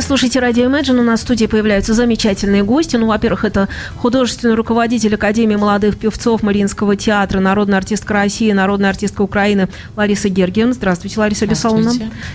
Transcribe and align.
Вы 0.00 0.06
слушаете 0.06 0.40
радио 0.40 0.64
Imagine. 0.64 0.98
У 1.00 1.02
нас 1.02 1.20
в 1.20 1.24
студии 1.24 1.44
появляются 1.44 1.92
замечательные 1.92 2.64
гости. 2.64 2.96
Ну, 2.96 3.06
во-первых, 3.08 3.44
это 3.44 3.68
художественный 3.96 4.54
руководитель 4.54 5.14
Академии 5.14 5.56
молодых 5.56 5.98
певцов 5.98 6.42
Мариинского 6.42 6.96
театра, 6.96 7.38
народная 7.38 7.76
артистка 7.76 8.14
России, 8.14 8.50
народная 8.50 8.88
артистка 8.88 9.20
Украины 9.20 9.68
Лариса 9.96 10.30
Гергиевна. 10.30 10.72
Здравствуйте, 10.72 11.20
Лариса 11.20 11.46
Бесаловна. 11.46 11.92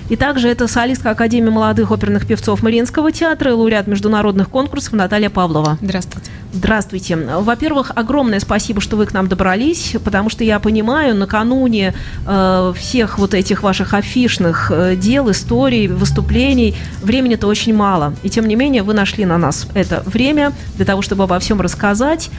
И 0.10 0.16
также 0.16 0.48
это 0.48 0.68
солистка 0.68 1.10
Академии 1.10 1.50
молодых 1.50 1.90
оперных 1.90 2.28
певцов 2.28 2.62
Мариинского 2.62 3.12
театра, 3.12 3.56
лауреат 3.56 3.88
международных 3.88 4.50
конкурсов 4.50 4.94
Наталья 4.94 5.32
Павлова. 5.32 5.80
Здравствуйте. 5.82 6.30
Здравствуйте. 6.56 7.18
Во-первых, 7.18 7.92
огромное 7.96 8.40
спасибо, 8.40 8.80
что 8.80 8.96
вы 8.96 9.08
к 9.08 9.14
нам 9.14 9.28
добрались, 9.28 9.96
потому 10.06 10.30
что 10.30 10.46
я 10.46 10.60
понимаю, 10.60 11.14
накануне 11.14 11.94
э, 12.26 12.74
всех 12.78 13.20
вот 13.20 13.34
этих 13.34 13.62
ваших 13.62 13.94
афишных 13.94 14.72
э, 14.74 14.96
дел, 14.96 15.30
историй, 15.32 15.88
выступлений, 15.88 16.74
времени-то 17.02 17.48
очень 17.56 17.74
мало. 17.74 18.14
И 18.22 18.30
тем 18.30 18.50
не 18.50 18.56
менее, 18.58 18.84
вы 18.84 18.94
нашли 18.94 19.24
на 19.24 19.38
нас 19.38 19.66
это 19.76 20.04
время 20.06 20.52
для 20.76 20.84
того, 20.86 21.02
чтобы 21.02 21.24
обо 21.24 21.40
всем 21.40 21.62
рассказать. 21.62 22.30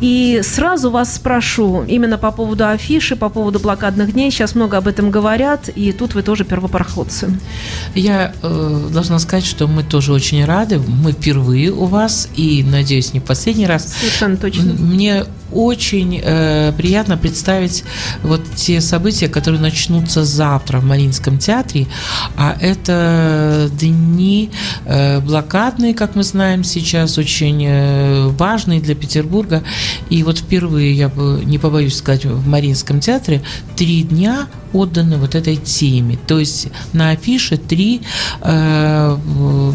И 0.00 0.40
сразу 0.42 0.90
вас 0.90 1.14
спрошу, 1.14 1.84
именно 1.86 2.18
по 2.18 2.32
поводу 2.32 2.66
афиши, 2.66 3.16
по 3.16 3.28
поводу 3.28 3.60
блокадных 3.60 4.12
дней, 4.12 4.30
сейчас 4.30 4.54
много 4.54 4.78
об 4.78 4.88
этом 4.88 5.10
говорят, 5.10 5.68
и 5.68 5.92
тут 5.92 6.14
вы 6.14 6.22
тоже 6.22 6.44
первопроходцы. 6.44 7.30
Я 7.94 8.32
э, 8.42 8.88
должна 8.92 9.18
сказать, 9.18 9.44
что 9.44 9.68
мы 9.68 9.82
тоже 9.82 10.12
очень 10.12 10.44
рады, 10.44 10.78
мы 10.78 11.12
впервые 11.12 11.72
у 11.72 11.84
вас, 11.84 12.28
и, 12.36 12.64
надеюсь, 12.64 13.12
не 13.12 13.20
в 13.20 13.24
последний 13.24 13.66
раз. 13.66 13.94
Совершенно 14.00 14.36
точно. 14.36 14.72
Мне 14.72 15.24
очень 15.52 16.20
э, 16.22 16.72
приятно 16.76 17.16
представить 17.16 17.84
вот 18.22 18.40
те 18.54 18.80
события, 18.80 19.28
которые 19.28 19.60
начнутся 19.60 20.24
завтра 20.24 20.78
в 20.78 20.84
Мариинском 20.84 21.38
театре, 21.38 21.86
а 22.36 22.56
это 22.60 23.68
дни 23.72 24.50
э, 24.84 25.20
блокадные, 25.20 25.94
как 25.94 26.14
мы 26.14 26.22
знаем 26.22 26.64
сейчас, 26.64 27.18
очень 27.18 27.64
э, 27.66 28.28
важные 28.28 28.80
для 28.80 28.94
Петербурга. 28.94 29.62
И 30.10 30.22
вот 30.22 30.38
впервые, 30.38 30.92
я 30.92 31.08
бы 31.08 31.42
не 31.44 31.58
побоюсь 31.58 31.96
сказать, 31.96 32.24
в 32.24 32.46
Мариинском 32.46 33.00
театре 33.00 33.42
три 33.76 34.02
дня 34.02 34.48
отданы 34.72 35.16
вот 35.16 35.34
этой 35.34 35.56
теме. 35.56 36.18
То 36.26 36.38
есть 36.38 36.68
на 36.92 37.10
афише 37.10 37.56
три 37.56 38.02
э, 38.40 39.16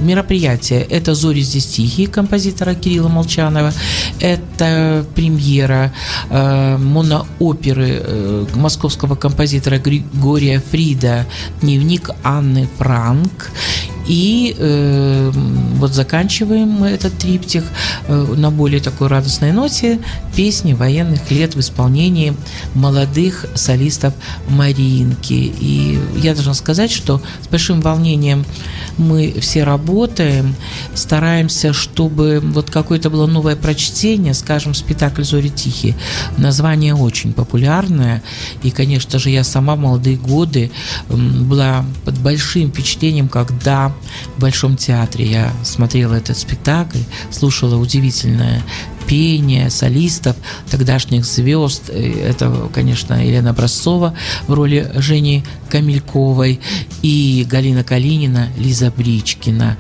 мероприятия. 0.02 0.82
Это 0.82 1.16
«Зори 1.16 1.42
здесь 1.42 1.66
тихие» 1.68 2.08
композитора 2.08 2.74
Кирилла 2.74 3.10
Молчанова, 3.10 3.74
это 4.20 5.06
премьера 5.16 5.94
э, 6.30 6.78
монооперы 6.78 8.02
э, 8.04 8.46
московского 8.56 9.16
композитора 9.16 9.78
Григория 9.78 10.62
Фрида 10.72 11.26
«Дневник 11.62 12.10
Анны 12.24 12.68
Франк» 12.78 13.52
И 14.08 14.56
э, 14.58 15.32
вот 15.76 15.94
заканчиваем 15.94 16.70
мы 16.70 16.88
этот 16.88 17.18
триптих 17.18 17.64
э, 18.08 18.36
на 18.38 18.52
более 18.52 18.80
такой 18.80 19.08
радостной 19.08 19.52
ноте 19.52 20.00
песни 20.36 20.74
военных 20.74 21.30
лет 21.30 21.56
в 21.56 21.60
исполнении 21.60 22.34
молодых 22.74 23.46
солистов 23.56 24.14
Маринки. 24.88 25.54
И 25.60 26.00
я 26.16 26.34
должна 26.34 26.54
сказать, 26.54 26.92
что 26.92 27.22
с 27.42 27.48
большим 27.48 27.82
волнением 27.82 28.46
мы 28.98 29.36
все 29.42 29.64
работаем, 29.64 30.56
стараемся, 30.94 31.74
чтобы 31.74 32.40
вот 32.42 32.70
какое-то 32.70 33.10
было 33.10 33.28
новое 33.28 33.56
прочтение, 33.56 34.34
скажем, 34.34 34.74
спектакль 34.74 35.24
«Зори 35.24 35.50
тихие». 35.50 35.96
Название 36.38 36.96
очень 36.96 37.34
популярное, 37.34 38.24
и, 38.64 38.72
конечно 38.72 39.20
же, 39.20 39.30
я 39.30 39.44
сама 39.44 39.76
в 39.76 39.80
молодые 39.80 40.18
годы 40.18 40.72
была 41.10 41.86
под 42.06 42.18
большим 42.20 42.70
впечатлением, 42.70 43.28
когда 43.28 43.94
в 44.38 44.42
Большом 44.42 44.78
театре 44.78 45.26
я 45.26 45.52
смотрела 45.64 46.14
этот 46.16 46.38
спектакль, 46.38 47.00
слушала 47.32 47.76
удивительное 47.76 48.64
пение 49.08 49.70
солистов, 49.70 50.36
тогдашних 50.70 51.26
звезд. 51.26 51.90
Это, 51.90 52.70
конечно, 52.74 53.26
Елена 53.26 53.52
Образцова 53.52 54.14
в 54.48 54.54
роли 54.54 54.92
Жени 54.96 55.44
Камельковой 55.70 56.60
и 57.02 57.48
Галина 57.50 57.84
Калинина, 57.84 58.50
Лиза 58.58 58.92
Бричкина. 58.96 59.78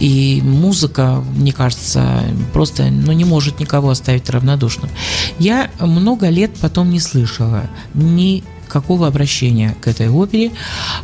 И 0.00 0.42
музыка, 0.44 1.24
мне 1.36 1.52
кажется, 1.52 2.24
просто 2.52 2.84
ну, 2.90 3.12
не 3.12 3.24
может 3.24 3.60
никого 3.60 3.90
оставить 3.90 4.28
равнодушным. 4.28 4.90
Я 5.38 5.70
много 5.78 6.28
лет 6.28 6.50
потом 6.60 6.90
не 6.90 7.00
слышала 7.00 7.64
ни 7.94 8.42
какого 8.74 9.06
обращения 9.06 9.76
к 9.80 9.86
этой 9.86 10.08
опере. 10.08 10.50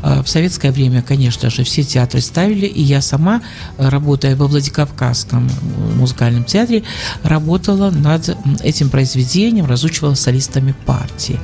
А, 0.02 0.24
в 0.24 0.28
советское 0.28 0.72
время, 0.72 1.02
конечно 1.02 1.50
же, 1.50 1.62
все 1.62 1.84
театры 1.84 2.20
ставили, 2.20 2.66
и 2.66 2.82
я 2.82 3.00
сама, 3.00 3.42
работая 3.78 4.34
во 4.34 4.48
Владикавказском 4.48 5.48
музыкальном 5.96 6.44
театре, 6.44 6.82
работала 7.22 7.92
над 7.92 8.36
этим 8.64 8.90
произведением, 8.90 9.66
разучивала 9.66 10.16
солистами 10.16 10.74
партии. 10.84 11.38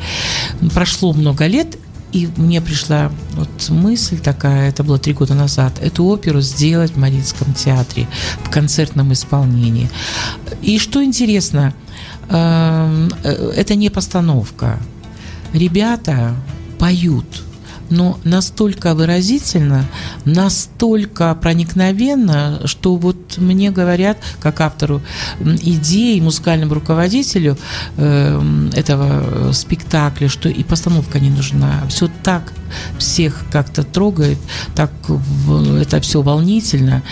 Прошло 0.75 1.13
много 1.13 1.47
лет, 1.47 1.79
и 2.11 2.29
мне 2.37 2.61
пришла 2.61 3.13
вот 3.35 3.69
мысль 3.69 4.19
такая, 4.19 4.71
это 4.71 4.83
было 4.83 4.99
три 4.99 5.13
года 5.13 5.35
назад, 5.35 5.79
эту 5.81 6.07
оперу 6.07 6.41
сделать 6.41 6.93
в 6.93 6.99
Мариинском 6.99 7.55
театре 7.55 8.09
в 8.43 8.51
концертном 8.51 9.13
исполнении. 9.13 9.89
И 10.63 10.81
что 10.81 11.05
интересно, 11.05 11.73
эм, 12.31 13.11
э, 13.23 13.53
это 13.57 13.77
не 13.77 13.91
постановка, 13.91 14.81
ребята 15.57 16.35
поют, 16.79 17.43
но 17.91 18.19
настолько 18.25 18.95
выразительно, 18.95 19.85
настолько 20.25 21.35
проникновенно, 21.35 22.61
что 22.65 22.97
вот 22.97 23.39
мне 23.39 23.71
говорят, 23.71 24.19
как 24.41 24.61
автору 24.61 25.03
идеи, 25.41 26.21
музыкальному 26.21 26.75
руководителю 26.75 27.57
э, 27.97 28.69
этого 28.75 29.53
спектакля, 29.53 30.29
что 30.29 30.49
и 30.49 30.63
постановка 30.65 31.21
не 31.21 31.31
нужна. 31.31 31.85
Все 31.89 32.11
так 32.23 32.53
всех 32.99 33.45
как-то 33.53 33.85
трогает, 33.85 34.39
так 34.75 34.91
это 35.81 36.01
все 36.01 36.23
волнительно. 36.23 37.03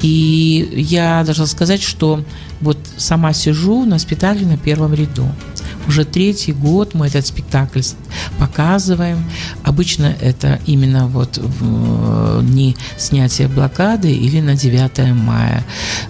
И 0.00 0.72
я 0.74 1.22
должна 1.24 1.46
сказать, 1.46 1.82
что 1.82 2.24
вот 2.60 2.78
сама 2.96 3.32
сижу 3.32 3.84
на 3.84 3.98
спектакле 3.98 4.46
на 4.46 4.56
первом 4.56 4.94
ряду. 4.94 5.28
Уже 5.88 6.04
третий 6.04 6.52
год 6.52 6.94
мы 6.94 7.06
этот 7.06 7.26
спектакль 7.26 7.80
показываем. 8.38 9.24
Обычно 9.64 10.14
это 10.20 10.60
именно 10.66 11.06
вот 11.08 11.38
в 11.38 12.40
э, 12.40 12.42
дни 12.42 12.76
снятия 12.96 13.48
блокады 13.48 14.12
или 14.12 14.40
на 14.40 14.54
9 14.54 15.12
мая. 15.14 15.64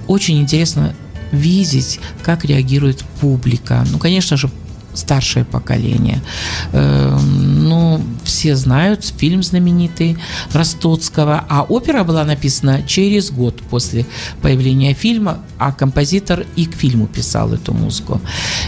Очень 0.06 0.40
интересно 0.40 0.94
видеть, 1.32 2.00
как 2.22 2.44
реагирует 2.44 3.02
публика. 3.20 3.84
Ну, 3.90 3.98
конечно 3.98 4.36
же, 4.36 4.50
старшее 4.94 5.44
поколение. 5.44 6.22
Эм, 6.72 7.68
ну, 7.68 8.00
все 8.24 8.56
знают 8.56 9.04
фильм 9.04 9.42
знаменитый 9.42 10.16
Ростоцкого, 10.52 11.44
а 11.48 11.62
опера 11.62 12.04
была 12.04 12.24
написана 12.24 12.82
через 12.82 13.30
год 13.30 13.60
после 13.70 14.06
появления 14.42 14.94
фильма, 14.94 15.38
а 15.58 15.72
композитор 15.72 16.46
и 16.56 16.66
к 16.66 16.74
фильму 16.74 17.06
писал 17.06 17.52
эту 17.52 17.74
музыку. 17.74 18.20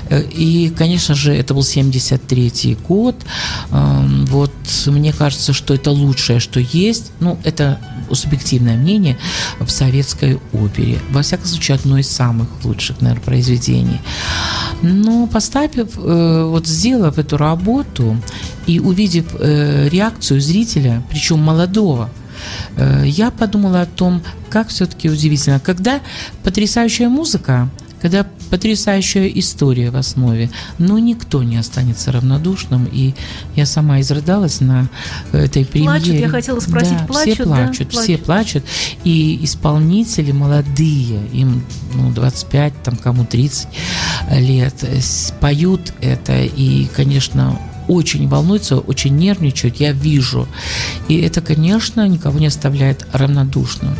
Э, 0.08 0.22
и, 0.22 0.70
конечно 0.70 1.14
же, 1.14 1.34
это 1.34 1.54
был 1.54 1.62
73 1.62 2.76
год. 2.88 3.16
Эм, 3.70 4.26
вот 4.26 4.52
мне 4.86 5.12
кажется, 5.12 5.52
что 5.52 5.74
это 5.74 5.90
лучшее, 5.90 6.40
что 6.40 6.60
есть. 6.60 7.12
Ну, 7.20 7.38
это 7.44 7.78
субъективное 8.12 8.76
мнение 8.76 9.16
в 9.60 9.68
советской 9.70 10.38
опере. 10.52 10.98
Во 11.10 11.22
всяком 11.22 11.46
случае, 11.46 11.76
одно 11.76 11.98
из 11.98 12.08
самых 12.08 12.48
лучших, 12.64 13.00
наверное, 13.00 13.24
произведений. 13.24 14.00
Но 14.82 15.26
поставив, 15.26 15.96
э, 15.96 16.44
вот 16.48 16.66
сделав 16.66 17.18
эту 17.18 17.36
работу 17.36 18.16
и 18.66 18.80
увидев 18.80 19.26
э, 19.38 19.88
реакцию 19.88 20.40
зрителя, 20.40 21.02
причем 21.10 21.38
молодого, 21.38 22.10
э, 22.76 23.04
я 23.06 23.30
подумала 23.30 23.82
о 23.82 23.86
том, 23.86 24.22
как 24.50 24.68
все-таки 24.68 25.08
удивительно, 25.08 25.60
когда 25.60 26.00
потрясающая 26.42 27.08
музыка 27.08 27.70
когда 28.04 28.26
потрясающая 28.50 29.28
история 29.28 29.90
в 29.90 29.96
основе, 29.96 30.50
но 30.76 30.98
никто 30.98 31.42
не 31.42 31.56
останется 31.56 32.12
равнодушным, 32.12 32.84
и 32.84 33.14
я 33.56 33.64
сама 33.64 33.98
изрыдалась 34.02 34.60
на 34.60 34.90
этой 35.32 35.64
премьере. 35.64 36.00
Плачут, 36.00 36.14
я 36.14 36.28
хотела 36.28 36.60
спросить, 36.60 36.98
да, 36.98 37.06
плачут, 37.06 37.34
все 37.34 37.44
плачут, 37.44 37.88
да? 37.94 38.02
все 38.02 38.18
плачут, 38.18 38.64
и 39.04 39.42
исполнители 39.42 40.32
молодые, 40.32 41.26
им 41.32 41.64
ну, 41.94 42.10
25, 42.10 42.82
там 42.82 42.96
кому 42.96 43.24
30 43.24 43.68
лет, 44.32 44.74
поют 45.40 45.94
это, 46.02 46.42
и, 46.42 46.84
конечно, 46.94 47.58
очень 47.88 48.28
волнуются, 48.28 48.80
очень 48.80 49.16
нервничают, 49.16 49.76
я 49.76 49.92
вижу. 49.92 50.46
И 51.08 51.16
это, 51.22 51.40
конечно, 51.40 52.06
никого 52.06 52.38
не 52.38 52.48
оставляет 52.48 53.06
равнодушным. 53.12 53.96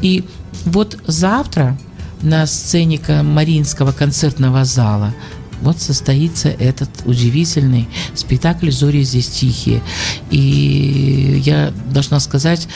И 0.00 0.24
вот 0.64 0.96
завтра 1.08 1.76
на 2.22 2.46
сцене 2.46 3.00
Мариинского 3.22 3.92
концертного 3.92 4.64
зала 4.64 5.14
вот 5.60 5.80
состоится 5.80 6.48
этот 6.48 6.88
удивительный 7.04 7.88
спектакль 8.14 8.70
«Зори 8.70 9.02
здесь 9.02 9.28
тихие». 9.28 9.82
И 10.30 11.42
я 11.44 11.72
должна 11.92 12.20
сказать, 12.20 12.68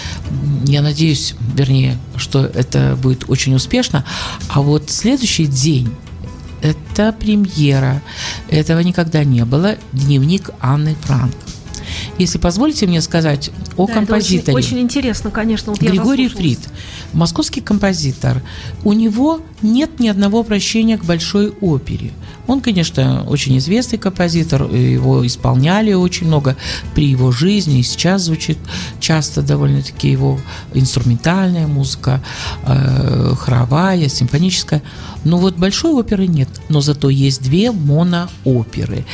я 0.65 0.83
надеюсь, 0.83 1.35
вернее, 1.55 1.97
что 2.17 2.44
это 2.44 2.99
будет 3.00 3.29
очень 3.29 3.55
успешно. 3.55 4.05
А 4.49 4.62
вот 4.62 4.91
следующий 4.91 5.47
день 5.47 5.95
это 6.61 7.12
премьера. 7.12 8.03
Этого 8.49 8.81
никогда 8.81 9.25
не 9.25 9.45
было. 9.45 9.77
Дневник 9.93 10.50
Анны 10.61 10.97
Франк. 11.03 11.35
Если 12.19 12.38
позволите 12.38 12.87
мне 12.87 13.00
сказать 13.00 13.50
о 13.76 13.87
да, 13.87 13.94
композиторе. 13.94 14.56
очень, 14.56 14.69
очень 14.69 14.81
интересно, 14.81 15.31
конечно. 15.31 15.72
Вот 15.72 15.81
Григорий 15.81 16.28
Фрид, 16.28 16.60
московский 17.12 17.60
композитор. 17.60 18.43
У 18.84 18.93
него 18.93 19.40
нет 19.62 20.00
ни 20.00 20.08
одного 20.08 20.40
обращения 20.40 20.99
к 20.99 21.04
большой 21.04 21.50
опере. 21.60 22.12
Он, 22.46 22.60
конечно, 22.60 23.25
очень 23.28 23.56
известный 23.58 23.99
композитор, 23.99 24.64
его 24.64 25.25
исполняли 25.26 25.93
очень 25.93 26.26
много 26.26 26.56
при 26.94 27.08
его 27.08 27.31
жизни, 27.31 27.78
и 27.78 27.82
сейчас 27.82 28.22
звучит 28.22 28.58
часто 29.00 29.43
довольно-таки 29.43 30.10
его 30.10 30.40
инструментальная 30.75 31.66
музыка, 31.69 32.22
э, 32.66 33.34
хоровая, 33.38 34.08
симфоническая. 34.08 34.82
Но 35.25 35.38
вот 35.38 35.56
большой 35.56 35.93
оперы 35.93 36.26
нет, 36.26 36.49
но 36.69 36.81
зато 36.81 37.10
есть 37.10 37.43
две 37.43 37.70
монооперы. 37.70 39.04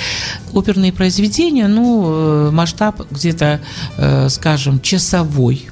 Оперные 0.53 0.93
произведения, 0.93 1.69
ну, 1.69 2.05
э, 2.09 2.51
масштаб 2.79 3.11
где-то, 3.11 3.61
э, 3.97 4.29
скажем, 4.29 4.81
часовой, 4.81 5.69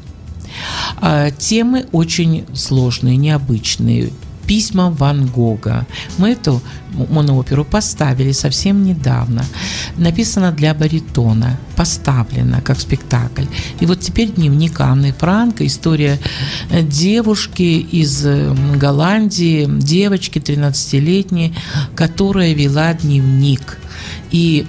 а 1.00 1.30
Темы 1.30 1.86
очень 1.92 2.44
сложные, 2.54 3.16
необычные 3.16 4.10
письма 4.46 4.90
Ван 4.90 5.26
Гога. 5.26 5.86
Мы 6.18 6.30
эту 6.30 6.62
монооперу 7.10 7.64
поставили 7.64 8.32
совсем 8.32 8.84
недавно. 8.84 9.44
Написана 9.96 10.52
для 10.52 10.72
баритона, 10.72 11.58
поставлена 11.76 12.60
как 12.60 12.80
спектакль. 12.80 13.44
И 13.80 13.86
вот 13.86 14.00
теперь 14.00 14.30
дневник 14.30 14.80
Анны 14.80 15.12
Франко, 15.12 15.66
история 15.66 16.18
э, 16.70 16.82
девушки 16.82 17.86
из 17.92 18.26
Голландии, 18.80 19.68
девочки 19.68 20.38
13-летней, 20.38 21.54
которая 21.94 22.54
вела 22.54 22.94
дневник. 22.94 23.78
И 24.30 24.66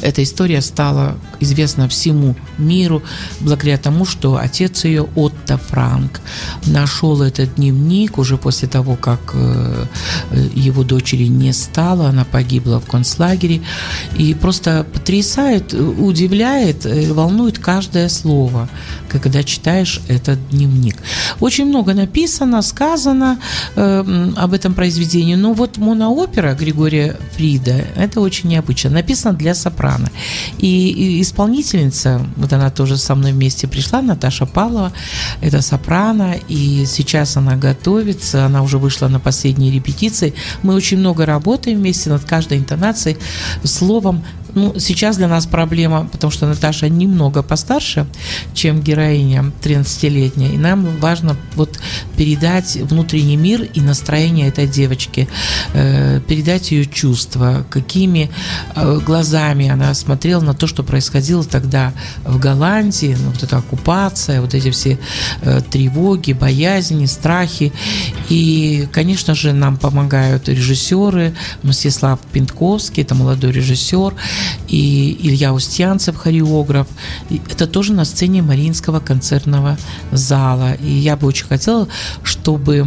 эта 0.00 0.22
история 0.22 0.60
стала 0.60 1.16
известна 1.40 1.88
всему 1.88 2.34
миру 2.58 3.02
благодаря 3.40 3.78
тому, 3.78 4.04
что 4.04 4.36
отец 4.36 4.84
ее, 4.84 5.08
Отто 5.14 5.58
Франк, 5.58 6.20
нашел 6.66 7.22
этот 7.22 7.56
дневник 7.56 8.18
уже 8.18 8.36
после 8.36 8.68
того, 8.68 8.96
как 8.96 9.32
э, 9.34 9.86
его 10.54 10.84
дочери 10.84 11.24
не 11.24 11.52
стало, 11.52 12.08
она 12.08 12.24
погибла 12.24 12.80
в 12.80 12.86
концлагере, 12.86 13.62
и 14.16 14.34
просто 14.34 14.86
потрясает, 14.92 15.74
удивляет, 15.74 16.86
э, 16.86 17.12
волнует 17.12 17.58
каждое 17.58 18.08
слово, 18.08 18.68
когда 19.08 19.42
читаешь 19.42 20.00
этот 20.08 20.38
дневник. 20.50 20.96
Очень 21.40 21.66
много 21.66 21.94
написано, 21.94 22.62
сказано 22.62 23.38
э, 23.76 24.32
об 24.36 24.52
этом 24.52 24.74
произведении, 24.74 25.34
но 25.34 25.52
вот 25.52 25.78
моноопера 25.78 26.54
Григория 26.54 27.16
Фрида, 27.36 27.84
это 27.96 28.20
очень 28.20 28.50
необычно. 28.50 28.90
Написано 28.90 29.34
для 29.34 29.54
сопрано. 29.54 29.81
И, 30.58 30.88
и 30.90 31.22
исполнительница, 31.22 32.26
вот 32.36 32.52
она 32.52 32.70
тоже 32.70 32.96
со 32.96 33.14
мной 33.14 33.32
вместе 33.32 33.66
пришла, 33.66 34.02
Наташа 34.02 34.46
Павлова, 34.46 34.92
это 35.40 35.62
сопрано, 35.62 36.36
и 36.48 36.84
сейчас 36.86 37.36
она 37.36 37.56
готовится, 37.56 38.46
она 38.46 38.62
уже 38.62 38.78
вышла 38.78 39.08
на 39.08 39.20
последние 39.20 39.72
репетиции. 39.72 40.34
Мы 40.62 40.74
очень 40.74 40.98
много 40.98 41.26
работаем 41.26 41.78
вместе 41.78 42.10
над 42.10 42.24
каждой 42.24 42.58
интонацией, 42.58 43.16
словом, 43.64 44.24
ну, 44.54 44.78
сейчас 44.78 45.16
для 45.16 45.28
нас 45.28 45.46
проблема, 45.46 46.08
потому 46.10 46.30
что 46.30 46.46
Наташа 46.46 46.88
немного 46.88 47.42
постарше, 47.42 48.06
чем 48.54 48.80
героиня 48.80 49.52
13-летняя, 49.62 50.52
и 50.52 50.58
нам 50.58 50.98
важно 50.98 51.36
вот 51.54 51.78
передать 52.16 52.76
внутренний 52.76 53.36
мир 53.36 53.62
и 53.62 53.80
настроение 53.80 54.48
этой 54.48 54.66
девочки, 54.66 55.28
э, 55.72 56.20
передать 56.26 56.70
ее 56.70 56.86
чувства, 56.86 57.64
какими 57.70 58.30
э, 58.74 59.00
глазами 59.04 59.68
она 59.68 59.94
смотрела 59.94 60.40
на 60.40 60.54
то, 60.54 60.66
что 60.66 60.82
происходило 60.82 61.44
тогда 61.44 61.92
в 62.24 62.38
Голландии, 62.38 63.16
ну, 63.18 63.30
вот 63.30 63.42
эта 63.42 63.58
оккупация, 63.58 64.40
вот 64.40 64.54
эти 64.54 64.70
все 64.70 64.98
э, 65.40 65.60
тревоги, 65.70 66.32
боязни, 66.32 67.06
страхи. 67.06 67.72
И, 68.28 68.88
конечно 68.92 69.34
же, 69.34 69.52
нам 69.52 69.76
помогают 69.76 70.48
режиссеры, 70.48 71.34
Мстислав 71.62 72.20
Пинтковский, 72.32 73.02
это 73.02 73.14
молодой 73.14 73.52
режиссер, 73.52 74.14
и 74.68 75.16
Илья 75.20 75.52
Устьянцев, 75.52 76.16
хореограф. 76.16 76.86
Это 77.50 77.66
тоже 77.66 77.92
на 77.92 78.04
сцене 78.04 78.42
Мариинского 78.42 79.00
концертного 79.00 79.76
зала. 80.10 80.74
И 80.74 80.90
я 80.90 81.16
бы 81.16 81.26
очень 81.26 81.46
хотела, 81.46 81.88
чтобы 82.22 82.86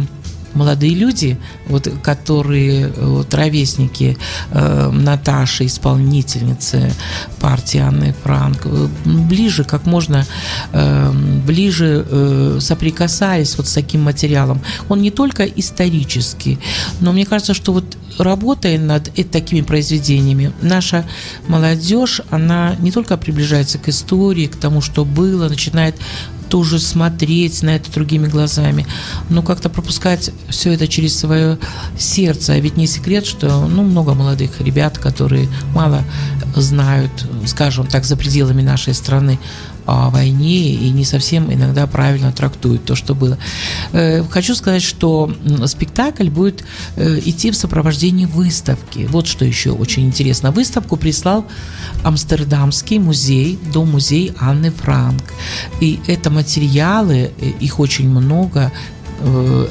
молодые 0.56 0.94
люди, 0.94 1.38
вот, 1.68 1.88
которые 2.02 2.88
вот, 2.88 3.32
ровесники 3.34 4.16
э, 4.50 4.90
Наташи, 4.90 5.66
исполнительницы 5.66 6.92
партии 7.40 7.78
Анны 7.78 8.14
Франк, 8.22 8.62
э, 8.64 8.88
ближе, 9.04 9.64
как 9.64 9.86
можно 9.86 10.24
э, 10.72 11.12
ближе 11.46 12.06
э, 12.08 12.58
соприкасались 12.60 13.56
вот 13.56 13.68
с 13.68 13.72
таким 13.72 14.02
материалом. 14.02 14.60
Он 14.88 15.02
не 15.02 15.10
только 15.10 15.44
исторический, 15.44 16.58
но 17.00 17.12
мне 17.12 17.26
кажется, 17.26 17.54
что 17.54 17.72
вот 17.72 17.96
работая 18.18 18.78
над 18.78 19.12
такими 19.30 19.60
произведениями, 19.60 20.52
наша 20.62 21.04
молодежь, 21.48 22.20
она 22.30 22.76
не 22.78 22.90
только 22.90 23.16
приближается 23.16 23.78
к 23.78 23.88
истории, 23.88 24.46
к 24.46 24.56
тому, 24.56 24.80
что 24.80 25.04
было, 25.04 25.48
начинает 25.48 25.96
тоже 26.48 26.78
смотреть 26.78 27.62
на 27.62 27.76
это 27.76 27.92
другими 27.92 28.26
глазами, 28.26 28.86
но 29.28 29.42
как-то 29.42 29.68
пропускать 29.68 30.30
все 30.48 30.72
это 30.72 30.88
через 30.88 31.18
свое 31.18 31.58
сердце. 31.98 32.54
А 32.54 32.58
ведь 32.58 32.76
не 32.76 32.86
секрет, 32.86 33.26
что 33.26 33.66
ну, 33.66 33.82
много 33.82 34.14
молодых 34.14 34.60
ребят, 34.60 34.98
которые 34.98 35.48
мало 35.74 36.02
знают, 36.54 37.10
скажем 37.46 37.86
так, 37.86 38.04
за 38.04 38.16
пределами 38.16 38.62
нашей 38.62 38.94
страны 38.94 39.38
о 39.86 40.10
войне 40.10 40.74
и 40.74 40.90
не 40.90 41.04
совсем 41.04 41.52
иногда 41.52 41.86
правильно 41.86 42.32
трактуют 42.32 42.84
то, 42.84 42.94
что 42.94 43.14
было. 43.14 43.38
Э, 43.92 44.24
хочу 44.28 44.54
сказать, 44.54 44.82
что 44.82 45.32
спектакль 45.66 46.28
будет 46.28 46.64
э, 46.96 47.20
идти 47.24 47.50
в 47.50 47.56
сопровождении 47.56 48.26
выставки. 48.26 49.08
Вот 49.10 49.26
что 49.26 49.44
еще 49.44 49.70
очень 49.70 50.06
интересно. 50.06 50.50
Выставку 50.50 50.96
прислал 50.96 51.46
Амстердамский 52.02 52.98
музей, 52.98 53.58
дом-музей 53.72 54.32
Анны 54.38 54.70
Франк. 54.70 55.22
И 55.80 56.00
это 56.06 56.30
материалы, 56.30 57.32
э, 57.38 57.46
их 57.60 57.80
очень 57.80 58.08
много, 58.08 58.72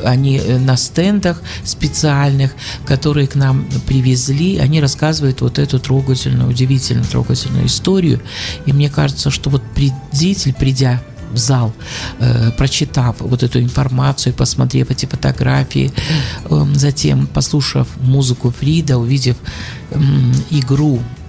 они 0.03 0.37
э, 0.37 0.57
на 0.57 0.77
стендах 0.77 1.41
специальных, 1.63 2.55
которые 2.85 3.27
к 3.27 3.35
нам 3.35 3.67
привезли, 3.87 4.57
они 4.57 4.81
рассказывают 4.81 5.41
вот 5.41 5.59
эту 5.59 5.79
трогательную, 5.79 6.49
удивительно 6.49 7.03
трогательную 7.03 7.67
историю. 7.67 8.21
И 8.65 8.73
мне 8.73 8.89
кажется, 8.89 9.29
что 9.29 9.49
вот 9.49 9.63
зритель, 10.11 10.53
придя 10.53 11.01
в 11.31 11.37
зал, 11.37 11.73
э, 12.19 12.51
прочитав 12.57 13.15
вот 13.19 13.43
эту 13.43 13.59
информацию, 13.59 14.33
посмотрев 14.33 14.91
эти 14.91 15.05
фотографии, 15.05 15.91
э, 16.45 16.65
затем 16.73 17.27
послушав 17.27 17.87
музыку 18.01 18.51
Фрида, 18.51 18.97
увидев 18.97 19.35
э, 19.91 19.99
игру 20.51 20.99
э, 20.99 21.24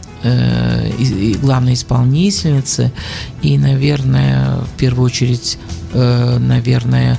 главной 1.41 1.75
исполнительницы, 1.75 2.93
и, 3.43 3.59
наверное, 3.59 4.57
в 4.59 4.77
первую 4.77 5.07
очередь, 5.07 5.59
э, 5.93 6.39
наверное, 6.39 7.19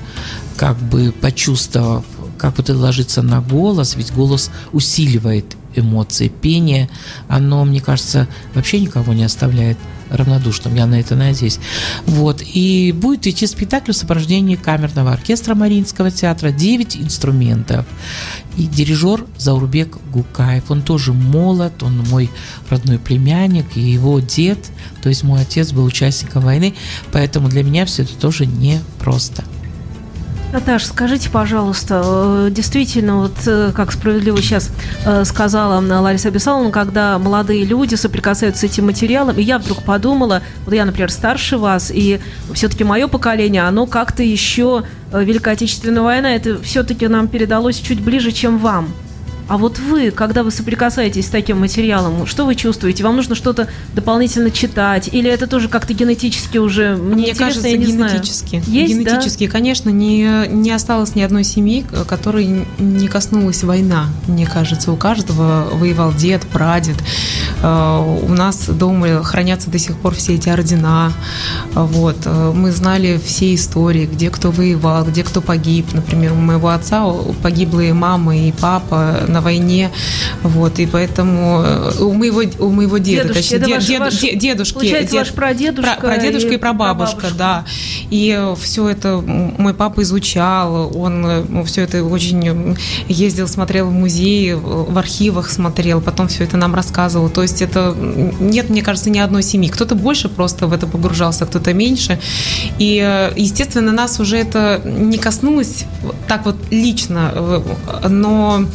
как 0.55 0.77
бы 0.77 1.11
почувствовав, 1.11 2.05
как 2.37 2.57
вот 2.57 2.69
это 2.69 2.77
ложится 2.77 3.21
на 3.21 3.41
голос, 3.41 3.95
ведь 3.95 4.13
голос 4.13 4.51
усиливает 4.71 5.55
эмоции. 5.75 6.27
Пение, 6.27 6.89
оно, 7.27 7.63
мне 7.65 7.81
кажется, 7.81 8.27
вообще 8.53 8.79
никого 8.79 9.13
не 9.13 9.23
оставляет 9.23 9.77
равнодушным, 10.09 10.75
я 10.75 10.85
на 10.85 10.99
это 10.99 11.15
надеюсь. 11.15 11.59
Вот. 12.05 12.41
И 12.41 12.91
будет 12.91 13.27
идти 13.27 13.47
спектакль 13.47 13.91
в 13.91 13.97
сопровождении 13.97 14.55
камерного 14.55 15.11
оркестра 15.11 15.55
Мариинского 15.55 16.11
театра, 16.11 16.51
9 16.51 16.97
инструментов. 16.97 17.85
И 18.57 18.63
дирижер 18.63 19.25
Заурбек 19.37 19.97
Гукаев, 20.11 20.71
он 20.71 20.81
тоже 20.81 21.13
молод, 21.13 21.83
он 21.83 21.99
мой 22.09 22.29
родной 22.69 22.97
племянник, 22.97 23.65
и 23.75 23.81
его 23.81 24.19
дед, 24.19 24.57
то 25.03 25.09
есть 25.09 25.23
мой 25.23 25.41
отец 25.41 25.71
был 25.71 25.85
участником 25.85 26.43
войны, 26.43 26.73
поэтому 27.11 27.49
для 27.49 27.63
меня 27.63 27.85
все 27.85 28.01
это 28.03 28.15
тоже 28.15 28.47
непросто. 28.47 29.43
Наташ, 30.53 30.85
скажите, 30.85 31.29
пожалуйста, 31.29 32.01
э, 32.05 32.47
действительно, 32.51 33.17
вот 33.17 33.33
э, 33.45 33.73
как 33.75 33.91
справедливо 33.91 34.41
сейчас 34.41 34.69
э, 35.05 35.25
сказала 35.25 35.81
Лариса 36.01 36.31
Бесаловна, 36.31 36.71
когда 36.71 37.19
молодые 37.19 37.65
люди 37.65 37.95
соприкасаются 37.95 38.61
с 38.61 38.63
этим 38.71 38.85
материалом, 38.85 39.37
и 39.37 39.41
я 39.41 39.59
вдруг 39.59 39.83
подумала, 39.83 40.41
вот 40.63 40.73
я, 40.73 40.85
например, 40.85 41.11
старше 41.11 41.57
вас, 41.57 41.91
и 41.93 42.21
все-таки 42.53 42.85
мое 42.85 43.09
поколение, 43.09 43.63
оно 43.63 43.87
как-то 43.87 44.23
еще 44.23 44.83
Великая 45.11 45.55
Отечественная 45.55 46.01
война, 46.01 46.33
это 46.33 46.61
все-таки 46.61 47.09
нам 47.09 47.27
передалось 47.27 47.77
чуть 47.77 47.99
ближе, 47.99 48.31
чем 48.31 48.57
вам. 48.57 48.93
А 49.47 49.57
вот 49.57 49.79
вы, 49.79 50.11
когда 50.11 50.43
вы 50.43 50.51
соприкасаетесь 50.51 51.27
с 51.27 51.29
таким 51.29 51.59
материалом, 51.59 52.25
что 52.25 52.45
вы 52.45 52.55
чувствуете? 52.55 53.03
Вам 53.03 53.15
нужно 53.15 53.35
что-то 53.35 53.67
дополнительно 53.93 54.51
читать? 54.51 55.09
Или 55.11 55.29
это 55.29 55.47
тоже 55.47 55.69
как-то 55.69 55.93
генетически 55.93 56.57
уже? 56.57 56.95
Мне, 56.95 57.27
Мне 57.27 57.35
кажется, 57.35 57.67
я 57.67 57.77
не 57.77 57.85
генетически. 57.85 58.61
Знаю. 58.61 58.81
Есть, 58.81 58.93
генетически, 58.93 59.45
да? 59.45 59.51
конечно, 59.51 59.89
не, 59.89 60.47
не 60.49 60.71
осталось 60.71 61.15
ни 61.15 61.21
одной 61.21 61.43
семьи, 61.43 61.85
которой 62.07 62.65
не 62.77 63.07
коснулась 63.07 63.63
война. 63.63 64.07
Мне 64.27 64.45
кажется, 64.45 64.91
у 64.91 64.97
каждого 64.97 65.69
воевал 65.71 66.13
дед, 66.13 66.45
прадед. 66.47 66.97
Э, 67.61 68.19
у 68.21 68.33
нас 68.33 68.67
дома 68.67 69.23
хранятся 69.23 69.69
до 69.69 69.79
сих 69.79 69.97
пор 69.97 70.13
все 70.13 70.35
эти 70.35 70.49
ордена. 70.49 71.13
Вот. 71.73 72.17
Э, 72.25 72.51
мы 72.53 72.71
знали 72.71 73.19
все 73.23 73.55
истории, 73.55 74.05
где 74.05 74.29
кто 74.29 74.51
воевал, 74.51 75.05
где 75.05 75.23
кто 75.23 75.41
погиб. 75.41 75.87
Например, 75.93 76.33
у 76.33 76.35
моего 76.35 76.69
отца 76.69 77.05
погибли 77.41 77.91
мама 77.91 78.37
и 78.37 78.51
папа 78.51 79.21
на 79.37 79.41
войне. 79.41 79.91
Вот. 80.43 80.79
И 80.79 80.85
поэтому 80.87 81.61
э, 81.63 81.91
у 81.99 82.13
моего, 82.13 82.41
у 82.59 82.69
моего 82.71 82.97
деда, 82.97 83.27
дедушки, 83.27 83.57
точнее, 83.57 83.59
дед, 83.59 83.85
дед, 83.85 83.99
ваш, 83.99 84.15
дедушки. 84.15 84.73
Получается, 84.73 85.11
дед, 85.11 85.19
ваш 85.19 85.33
прадедушка, 85.33 85.95
про, 85.99 86.07
прадедушка 86.07 86.49
и, 86.49 86.55
и 86.55 86.57
прабабушка, 86.57 87.17
прабабушка. 87.17 87.37
да. 87.37 87.65
И 88.09 88.53
все 88.59 88.89
это 88.89 89.17
мой 89.17 89.73
папа 89.73 90.01
изучал, 90.01 90.97
он 90.97 91.65
все 91.65 91.83
это 91.83 92.03
очень 92.03 92.75
ездил, 93.07 93.47
смотрел 93.47 93.87
в 93.87 93.93
музее, 93.93 94.55
в 94.55 94.97
архивах 94.97 95.51
смотрел, 95.51 96.01
потом 96.01 96.27
все 96.27 96.43
это 96.43 96.57
нам 96.57 96.73
рассказывал. 96.73 97.29
То 97.29 97.43
есть 97.43 97.61
это 97.61 97.95
нет, 98.39 98.69
мне 98.69 98.81
кажется, 98.81 99.09
ни 99.09 99.19
одной 99.19 99.43
семьи. 99.43 99.69
Кто-то 99.69 99.95
больше 99.95 100.29
просто 100.29 100.67
в 100.67 100.73
это 100.73 100.87
погружался, 100.87 101.45
кто-то 101.45 101.73
меньше. 101.73 102.19
И, 102.79 102.95
естественно, 103.35 103.91
нас 103.91 104.19
уже 104.19 104.37
это 104.37 104.81
не 104.83 105.17
коснулось 105.17 105.85
так 106.27 106.45
вот 106.45 106.55
лично, 106.71 107.61
но 108.07 108.65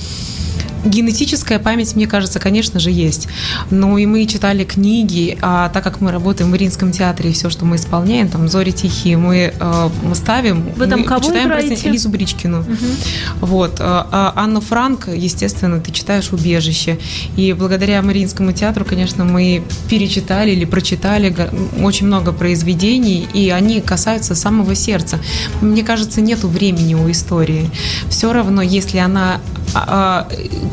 Генетическая 0.84 1.58
память, 1.58 1.94
мне 1.94 2.06
кажется, 2.06 2.40
конечно 2.40 2.80
же, 2.80 2.90
есть. 2.90 3.28
Но 3.70 3.98
и 3.98 4.06
мы 4.06 4.26
читали 4.26 4.64
книги, 4.64 5.38
а 5.40 5.68
так 5.68 5.84
как 5.84 6.00
мы 6.00 6.10
работаем 6.10 6.48
в 6.48 6.52
Мариинском 6.52 6.92
театре, 6.92 7.30
и 7.30 7.32
все, 7.32 7.50
что 7.50 7.64
мы 7.64 7.76
исполняем, 7.76 8.28
там 8.28 8.48
«Зори 8.48 8.72
тихие», 8.72 9.16
мы, 9.16 9.52
э, 9.58 9.90
мы 10.02 10.14
ставим, 10.14 10.62
Вы 10.76 10.86
там 10.86 11.00
мы 11.00 11.06
кого 11.06 11.20
читаем 11.20 11.48
играете? 11.48 11.88
Элизу 11.88 12.08
Бричкину. 12.08 12.60
Угу. 12.60 13.46
Вот. 13.46 13.76
А, 13.80 14.08
а 14.10 14.42
Анну 14.42 14.60
Франк, 14.60 15.08
естественно, 15.08 15.80
ты 15.80 15.92
читаешь 15.92 16.32
«Убежище». 16.32 16.98
И 17.36 17.52
благодаря 17.52 18.02
Мариинскому 18.02 18.52
театру, 18.52 18.84
конечно, 18.84 19.24
мы 19.24 19.62
перечитали 19.88 20.50
или 20.50 20.64
прочитали 20.64 21.34
очень 21.80 22.06
много 22.06 22.32
произведений, 22.32 23.26
и 23.32 23.50
они 23.50 23.80
касаются 23.80 24.34
самого 24.34 24.74
сердца. 24.74 25.18
Мне 25.60 25.82
кажется, 25.82 26.20
нету 26.20 26.48
времени 26.48 26.94
у 26.94 27.10
истории. 27.10 27.70
Все 28.08 28.32
равно, 28.32 28.62
если 28.62 28.98
она 28.98 29.40
а, 29.74 30.26
а, 30.28 30.28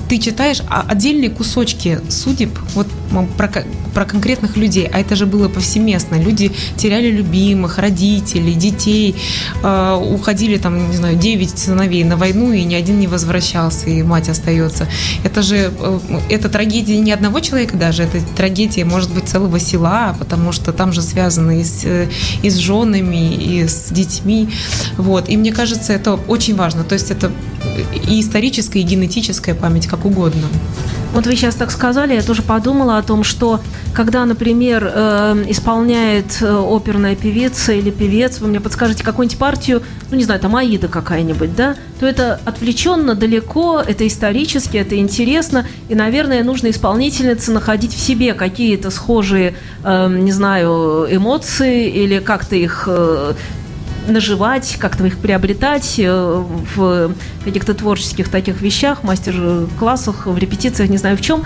ты 0.07 0.17
читаешь 0.17 0.61
отдельные 0.69 1.29
кусочки 1.29 1.99
судеб 2.09 2.57
вот 2.73 2.87
про, 3.37 3.49
про 3.93 4.05
конкретных 4.05 4.57
людей, 4.57 4.87
а 4.91 4.99
это 4.99 5.15
же 5.15 5.25
было 5.25 5.47
повсеместно. 5.49 6.15
Люди 6.15 6.51
теряли 6.77 7.09
любимых, 7.09 7.77
родителей, 7.77 8.53
детей, 8.53 9.15
э, 9.63 9.93
уходили 9.93 10.57
там, 10.57 10.89
не 10.89 10.97
знаю, 10.97 11.17
9 11.17 11.57
сыновей 11.57 12.03
на 12.03 12.17
войну, 12.17 12.51
и 12.51 12.63
ни 12.63 12.75
один 12.75 12.99
не 12.99 13.07
возвращался, 13.07 13.89
и 13.89 14.03
мать 14.03 14.29
остается. 14.29 14.87
Это 15.23 15.41
же, 15.41 15.71
э, 15.79 15.99
это 16.29 16.49
трагедия 16.49 16.99
не 16.99 17.11
одного 17.11 17.39
человека 17.39 17.77
даже, 17.77 18.03
это 18.03 18.19
трагедия, 18.35 18.85
может 18.85 19.11
быть, 19.13 19.27
целого 19.27 19.59
села, 19.59 20.15
потому 20.17 20.51
что 20.51 20.71
там 20.73 20.93
же 20.93 21.01
связано 21.01 21.59
и 21.59 21.63
с, 21.63 21.85
э, 21.85 22.07
и 22.41 22.49
с 22.49 22.55
женами, 22.55 23.33
и 23.33 23.67
с 23.67 23.91
детьми. 23.91 24.49
Вот. 24.97 25.29
И 25.29 25.37
мне 25.37 25.51
кажется, 25.51 25.93
это 25.93 26.13
очень 26.13 26.55
важно. 26.55 26.83
То 26.83 26.93
есть 26.93 27.11
это 27.11 27.31
и 28.07 28.21
историческая, 28.21 28.79
и 28.79 28.83
генетическая 28.83 29.53
память, 29.53 29.87
как 29.87 30.05
угодно. 30.05 30.47
Вот 31.13 31.25
вы 31.25 31.35
сейчас 31.35 31.55
так 31.55 31.71
сказали, 31.71 32.13
я 32.13 32.21
тоже 32.21 32.43
подумала 32.43 32.97
о 32.97 33.01
том, 33.01 33.23
что 33.23 33.59
когда, 33.93 34.25
например, 34.25 34.89
э, 34.93 35.45
исполняет 35.49 36.37
э, 36.41 36.45
оперная 36.47 37.15
певица 37.15 37.73
или 37.73 37.89
певец, 37.89 38.39
вы 38.39 38.47
мне 38.47 38.61
подскажете 38.61 39.03
какую-нибудь 39.03 39.39
партию, 39.39 39.81
ну 40.11 40.17
не 40.17 40.23
знаю, 40.23 40.39
там 40.39 40.55
Аида 40.55 40.87
какая-нибудь, 40.87 41.55
да, 41.55 41.75
то 41.99 42.05
это 42.05 42.39
отвлеченно, 42.45 43.15
далеко, 43.15 43.81
это 43.85 44.05
исторически, 44.05 44.77
это 44.77 44.97
интересно, 44.97 45.65
и, 45.89 45.95
наверное, 45.95 46.43
нужно 46.43 46.69
исполнительнице 46.69 47.51
находить 47.51 47.93
в 47.93 47.99
себе 47.99 48.33
какие-то 48.33 48.91
схожие, 48.91 49.55
э, 49.83 50.07
не 50.09 50.31
знаю, 50.31 51.07
эмоции 51.09 51.89
или 51.89 52.19
как-то 52.19 52.55
их 52.55 52.87
наживать, 54.09 54.77
как-то 54.79 55.05
их 55.05 55.17
приобретать 55.17 55.95
э, 55.97 56.43
в 56.75 57.13
каких-то 57.43 57.73
творческих 57.73 58.29
таких 58.29 58.61
вещах, 58.61 59.03
мастер-классах, 59.03 60.25
в 60.25 60.37
репетициях, 60.37 60.89
не 60.89 60.97
знаю 60.97 61.17
в 61.17 61.21
чем. 61.21 61.43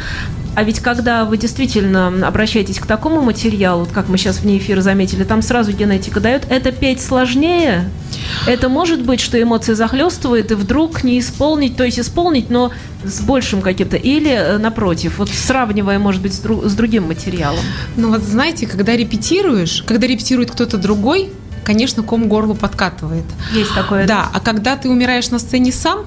А 0.56 0.64
ведь 0.64 0.82
когда 0.82 1.26
вы 1.26 1.38
действительно 1.38 2.28
обращаетесь 2.28 2.80
к 2.80 2.86
такому 2.86 3.22
материалу, 3.22 3.86
вот 3.86 3.92
как 3.92 4.08
мы 4.08 4.18
сейчас 4.18 4.42
вне 4.42 4.60
эфира 4.60 4.82
заметили, 4.82 5.24
там 5.24 5.42
сразу 5.42 5.72
генетика 5.72 6.20
дает, 6.20 6.46
это 6.50 6.72
петь 6.72 7.02
сложнее? 7.02 7.90
Это 8.46 8.70
может 8.70 9.02
быть, 9.02 9.20
что 9.20 9.42
эмоции 9.42 9.74
захлестывают, 9.74 10.52
и 10.52 10.54
вдруг 10.54 11.04
не 11.04 11.20
исполнить, 11.20 11.76
то 11.76 11.84
есть 11.84 12.00
исполнить, 12.00 12.52
но 12.52 12.72
с 13.04 13.22
большим 13.22 13.62
каким-то, 13.62 13.98
или 13.98 14.32
э, 14.32 14.58
напротив, 14.60 15.18
вот 15.18 15.30
сравнивая, 15.30 15.98
может 15.98 16.22
быть, 16.22 16.36
с, 16.36 16.40
друг, 16.40 16.66
с 16.66 16.74
другим 16.76 17.08
материалом? 17.08 17.64
Ну 17.96 18.10
вот 18.10 18.22
знаете, 18.22 18.68
когда 18.68 18.96
репетируешь, 18.96 19.84
когда 19.88 20.06
репетирует 20.06 20.52
кто-то 20.52 20.78
другой, 20.78 21.32
конечно, 21.64 22.04
ком 22.04 22.28
горло 22.28 22.54
подкатывает. 22.54 23.26
Есть 23.54 23.74
такое. 23.74 24.06
Да, 24.06 24.30
а 24.34 24.40
когда 24.40 24.76
ты 24.76 24.90
умираешь 24.90 25.30
на 25.30 25.40
сцене 25.40 25.72
сам, 25.72 26.06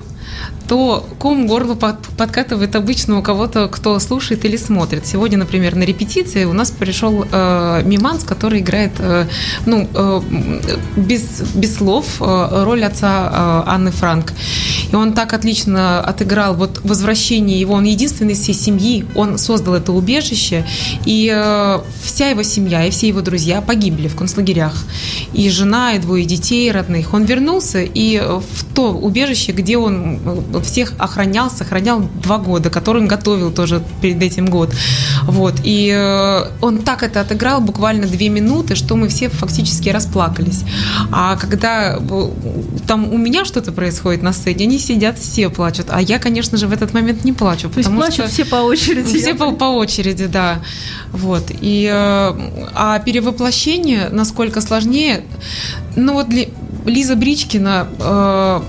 то 0.69 1.07
ком 1.19 1.47
горло 1.47 1.75
подкатывает 1.75 2.75
обычно 2.77 3.19
у 3.19 3.23
кого-то, 3.23 3.69
кто 3.69 3.99
слушает 3.99 4.45
или 4.45 4.57
смотрит. 4.57 5.07
Сегодня, 5.07 5.39
например, 5.39 5.75
на 5.77 5.85
репетиции 5.85 6.45
у 6.45 6.53
нас 6.53 6.71
пришел 6.71 7.25
э, 7.31 7.83
Миманс, 7.85 8.25
который 8.25 8.61
играет 8.61 8.93
э, 8.99 9.27
ну, 9.65 9.89
э, 9.93 10.21
без, 10.97 11.43
без 11.55 11.77
слов 11.77 12.21
э, 12.21 12.65
роль 12.65 12.85
отца 12.85 13.65
э, 13.67 13.71
Анны 13.71 13.91
Франк. 13.91 14.33
И 14.91 14.97
он 14.97 15.13
так 15.13 15.33
отлично 15.33 16.01
отыграл 16.01 16.55
вот 16.55 16.81
возвращение 16.85 17.61
его. 17.61 17.75
Он 17.75 17.85
единственный 17.85 18.33
из 18.33 18.41
всей 18.41 18.55
семьи, 18.55 19.05
он 19.15 19.39
создал 19.39 19.75
это 19.75 19.93
убежище, 19.93 20.65
и 21.05 21.33
э, 21.35 21.81
вся 22.03 22.29
его 22.29 22.43
семья 22.43 22.85
и 22.87 22.91
все 22.91 23.09
его 23.09 23.21
друзья 23.21 23.61
погибли 23.61 24.09
в 24.09 24.17
концлагерях. 24.17 24.75
И 25.33 25.49
жена, 25.51 25.93
и 25.93 25.99
двое 25.99 26.25
детей 26.25 26.71
родных. 26.73 27.15
Он 27.15 27.25
вернулся, 27.25 27.83
и 27.83 28.19
в 28.19 28.75
то 28.75 28.93
убежище, 28.93 29.53
где 29.53 29.77
он 29.77 30.19
э, 30.57 30.61
всех 30.63 30.93
охранял, 30.99 31.51
сохранял 31.51 32.01
два 32.23 32.39
года, 32.39 32.71
который 32.71 33.03
он 33.03 33.09
готовил 33.09 33.53
тоже 33.53 33.83
перед 34.01 34.23
этим 34.23 34.47
год. 34.47 34.75
Вот. 35.23 35.55
И 35.65 35.93
э, 35.95 36.45
он 36.61 36.79
так 36.79 37.03
это 37.03 37.21
отыграл 37.21 37.61
буквально 37.61 38.07
две 38.07 38.29
минуты, 38.29 38.75
что 38.75 38.97
мы 38.97 39.09
все 39.09 39.29
фактически 39.29 39.89
расплакались. 39.89 40.65
А 41.13 41.37
когда 41.37 41.97
э, 41.99 42.31
там 42.87 43.13
у 43.13 43.19
меня 43.19 43.45
что-то 43.45 43.73
происходит 43.73 44.23
на 44.23 44.33
сцене, 44.33 44.65
они 44.65 44.79
сидят, 44.79 45.19
все 45.19 45.49
плачут. 45.49 45.87
А 45.91 46.01
я, 46.01 46.19
конечно 46.19 46.59
же, 46.59 46.67
в 46.67 46.73
этот 46.73 46.95
момент 46.95 47.25
не 47.25 47.33
плачу. 47.33 47.69
То 47.69 47.79
есть 47.79 47.91
плачут 47.91 48.15
что 48.15 48.29
все 48.29 48.45
по 48.45 48.57
очереди? 48.57 49.19
Все 49.19 49.35
по, 49.35 49.53
по 49.53 49.65
очереди, 49.65 50.27
да. 50.27 50.63
Вот. 51.13 51.51
И, 51.61 51.89
а 51.93 52.99
перевоплощение, 53.01 54.09
насколько 54.11 54.61
сложнее, 54.61 55.25
ну 55.97 56.13
вот 56.13 56.29
для, 56.29 56.47
Лиза 56.87 57.17
Бричкина 57.17 57.89
э, 57.99 58.61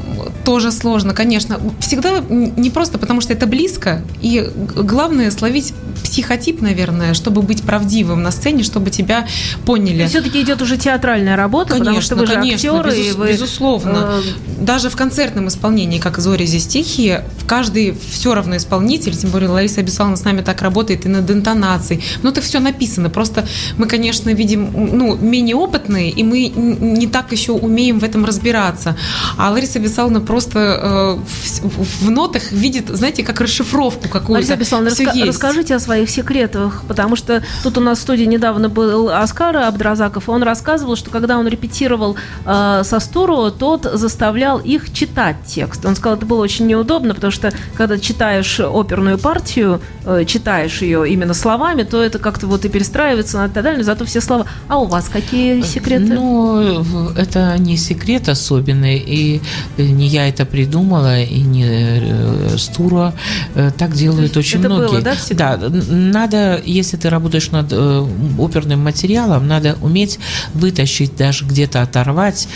тоже 0.44 0.72
сложно, 0.72 1.14
конечно. 1.14 1.60
Всегда 1.80 2.20
не 2.30 2.70
просто, 2.70 2.98
потому 2.98 3.22
что 3.22 3.34
это 3.34 3.46
близко. 3.46 4.02
И 4.22 4.50
главное 4.76 5.32
словить 5.32 5.74
психотип, 6.18 6.62
наверное, 6.62 7.14
чтобы 7.14 7.44
быть 7.44 7.62
правдивым 7.62 8.24
на 8.24 8.32
сцене, 8.32 8.64
чтобы 8.64 8.90
тебя 8.90 9.28
поняли. 9.68 10.08
Все-таки 10.08 10.42
идет 10.42 10.64
уже 10.64 10.76
театральная 10.76 11.36
работа, 11.36 11.74
конечно, 11.74 11.86
потому 11.86 12.02
что 12.02 12.16
вы 12.16 12.26
конечно, 12.26 12.58
же 12.58 12.76
актеры. 12.76 12.90
Безус, 12.90 13.14
и 13.14 13.18
вы, 13.18 13.28
безусловно. 13.28 14.22
Э... 14.26 14.64
Даже 14.64 14.90
в 14.90 14.96
концертном 14.96 15.48
исполнении, 15.48 16.00
как 16.00 16.18
«Зори 16.18 16.48
здесь 16.48 16.66
тихие», 16.66 17.24
каждый 17.48 17.96
все 18.12 18.34
равно 18.34 18.58
исполнитель, 18.58 19.16
тем 19.16 19.30
более 19.30 19.50
Лариса 19.50 19.82
Абисаловна 19.82 20.18
с 20.18 20.24
нами 20.24 20.42
так 20.42 20.64
работает 20.64 21.06
и 21.06 21.10
над 21.10 21.30
интонацией. 21.30 22.04
Но 22.24 22.30
это 22.30 22.42
все 22.42 22.60
написано. 22.60 23.12
Просто 23.12 23.48
мы, 23.78 23.86
конечно, 23.86 24.32
видим, 24.32 24.72
ну, 24.74 25.16
менее 25.18 25.56
опытные, 25.56 26.10
и 26.10 26.24
мы 26.24 26.48
не 26.48 27.06
так 27.06 27.32
еще 27.32 27.52
умеем 27.52 28.00
в 28.00 28.04
этом 28.04 28.26
разбираться. 28.26 28.98
А 29.38 29.52
Лариса 29.52 29.78
Бесаловна 29.78 30.22
просто 30.22 30.60
э, 30.60 31.62
в, 31.62 32.06
в 32.06 32.10
нотах 32.10 32.52
видит, 32.52 32.90
знаете, 32.90 33.22
как 33.22 33.40
расшифровку 33.40 34.10
какую-то. 34.10 34.34
Лариса 34.34 34.56
Бесаловна, 34.56 34.90
раска- 34.90 35.28
расскажите 35.28 35.76
о 35.76 35.80
своих 35.80 36.07
музыкальных 36.08 36.10
секретах, 36.10 36.84
потому 36.88 37.16
что 37.16 37.44
тут 37.64 37.78
у 37.78 37.82
нас 37.82 38.00
в 38.00 38.02
студии 38.02 38.26
недавно 38.26 38.70
был 38.70 39.10
Оскар 39.10 39.58
Абдразаков, 39.58 40.28
и 40.28 40.32
он 40.32 40.44
рассказывал, 40.44 40.96
что 40.96 41.10
когда 41.10 41.38
он 41.38 41.48
репетировал 41.48 42.16
э, 42.46 42.82
со 42.84 43.00
Стуру, 43.00 43.52
тот 43.52 43.84
заставлял 43.94 44.60
их 44.60 44.94
читать 44.94 45.38
текст. 45.46 45.86
Он 45.86 45.96
сказал, 45.96 46.18
это 46.18 46.26
было 46.26 46.42
очень 46.42 46.68
неудобно, 46.68 47.14
потому 47.14 47.32
что 47.32 47.52
когда 47.76 47.98
читаешь 48.00 48.60
оперную 48.60 49.18
партию, 49.18 49.80
э, 50.06 50.26
читаешь 50.26 50.82
ее 50.82 51.08
именно 51.10 51.34
словами, 51.34 51.84
то 51.84 52.02
это 52.02 52.20
как-то 52.20 52.48
вот 52.48 52.66
и 52.66 52.70
перестраивается 52.70 53.50
так 53.54 53.64
далее, 53.64 53.84
зато 53.84 54.06
все 54.06 54.22
слова. 54.22 54.46
А 54.68 54.78
у 54.80 54.86
вас 54.86 55.10
какие 55.10 55.62
секреты? 55.62 56.14
Ну, 56.14 57.10
это 57.18 57.56
не 57.58 57.78
секрет 57.78 58.30
особенный, 58.30 58.98
и 58.98 59.42
не 59.78 60.08
я 60.08 60.28
это 60.28 60.46
придумала, 60.46 61.22
и 61.22 61.42
не 61.42 61.66
э, 61.66 62.58
Стура. 62.58 63.14
Э, 63.56 63.72
так 63.78 63.94
делают 63.94 64.38
очень 64.38 64.60
это 64.60 64.70
многие. 64.70 64.92
Было, 64.92 65.02
да, 65.02 65.16
всегда? 65.16 65.58
да, 65.58 65.70
надо, 65.98 66.62
если 66.66 66.98
ты 66.98 67.10
работаешь 67.10 67.52
над 67.52 67.68
э, 67.72 68.08
оперным 68.38 68.84
материалом, 68.84 69.48
надо 69.48 69.78
уметь 69.82 70.20
вытащить, 70.54 71.16
даже 71.16 71.46
где-то 71.46 71.82
оторвать 71.82 72.48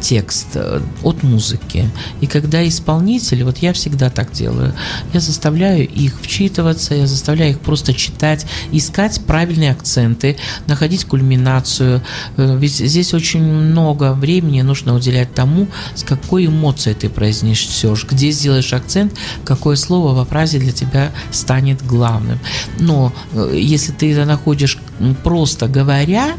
текст 0.00 0.56
от 1.02 1.22
музыки. 1.22 1.90
И 2.20 2.26
когда 2.26 2.66
исполнитель, 2.66 3.44
вот 3.44 3.58
я 3.58 3.72
всегда 3.72 4.10
так 4.10 4.32
делаю, 4.32 4.74
я 5.12 5.20
заставляю 5.20 5.88
их 5.88 6.20
вчитываться, 6.20 6.94
я 6.94 7.06
заставляю 7.06 7.52
их 7.52 7.60
просто 7.60 7.94
читать, 7.94 8.46
искать 8.72 9.20
правильные 9.26 9.72
акценты, 9.72 10.36
находить 10.66 11.04
кульминацию. 11.04 12.02
Ведь 12.36 12.76
здесь 12.76 13.14
очень 13.14 13.42
много 13.42 14.12
времени 14.12 14.62
нужно 14.62 14.94
уделять 14.94 15.34
тому, 15.34 15.68
с 15.94 16.02
какой 16.02 16.46
эмоцией 16.46 16.94
ты 16.94 17.08
произнесешь, 17.08 18.06
где 18.10 18.30
сделаешь 18.30 18.72
акцент, 18.72 19.14
какое 19.44 19.76
слово 19.76 20.14
во 20.14 20.24
фразе 20.24 20.58
для 20.58 20.72
тебя 20.72 21.10
станет 21.30 21.84
главным. 21.84 22.38
Но 22.78 23.12
э, 23.32 23.52
если 23.54 23.92
ты 23.92 24.12
это 24.12 24.24
находишь 24.24 24.78
просто 25.22 25.68
говоря, 25.68 26.34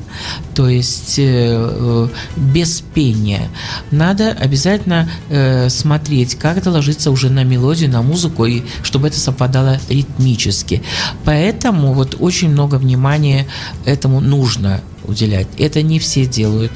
то 0.53 0.67
есть 0.67 1.19
э, 1.19 1.23
э, 1.25 2.07
без 2.35 2.81
пения, 2.81 3.49
надо 3.91 4.31
обязательно 4.31 5.09
смотреть, 5.69 6.35
как 6.35 6.57
это 6.57 6.71
ложится 6.71 7.11
уже 7.11 7.29
на 7.29 7.43
мелодию, 7.43 7.89
на 7.89 8.01
музыку, 8.01 8.45
и 8.45 8.63
чтобы 8.83 9.07
это 9.07 9.19
совпадало 9.19 9.79
ритмически. 9.89 10.81
Поэтому 11.23 11.93
вот 11.93 12.15
очень 12.19 12.49
много 12.49 12.75
внимания 12.75 13.47
этому 13.85 14.21
нужно 14.21 14.81
уделять. 15.07 15.47
Это 15.57 15.81
не 15.81 15.99
все 15.99 16.25
делают. 16.25 16.71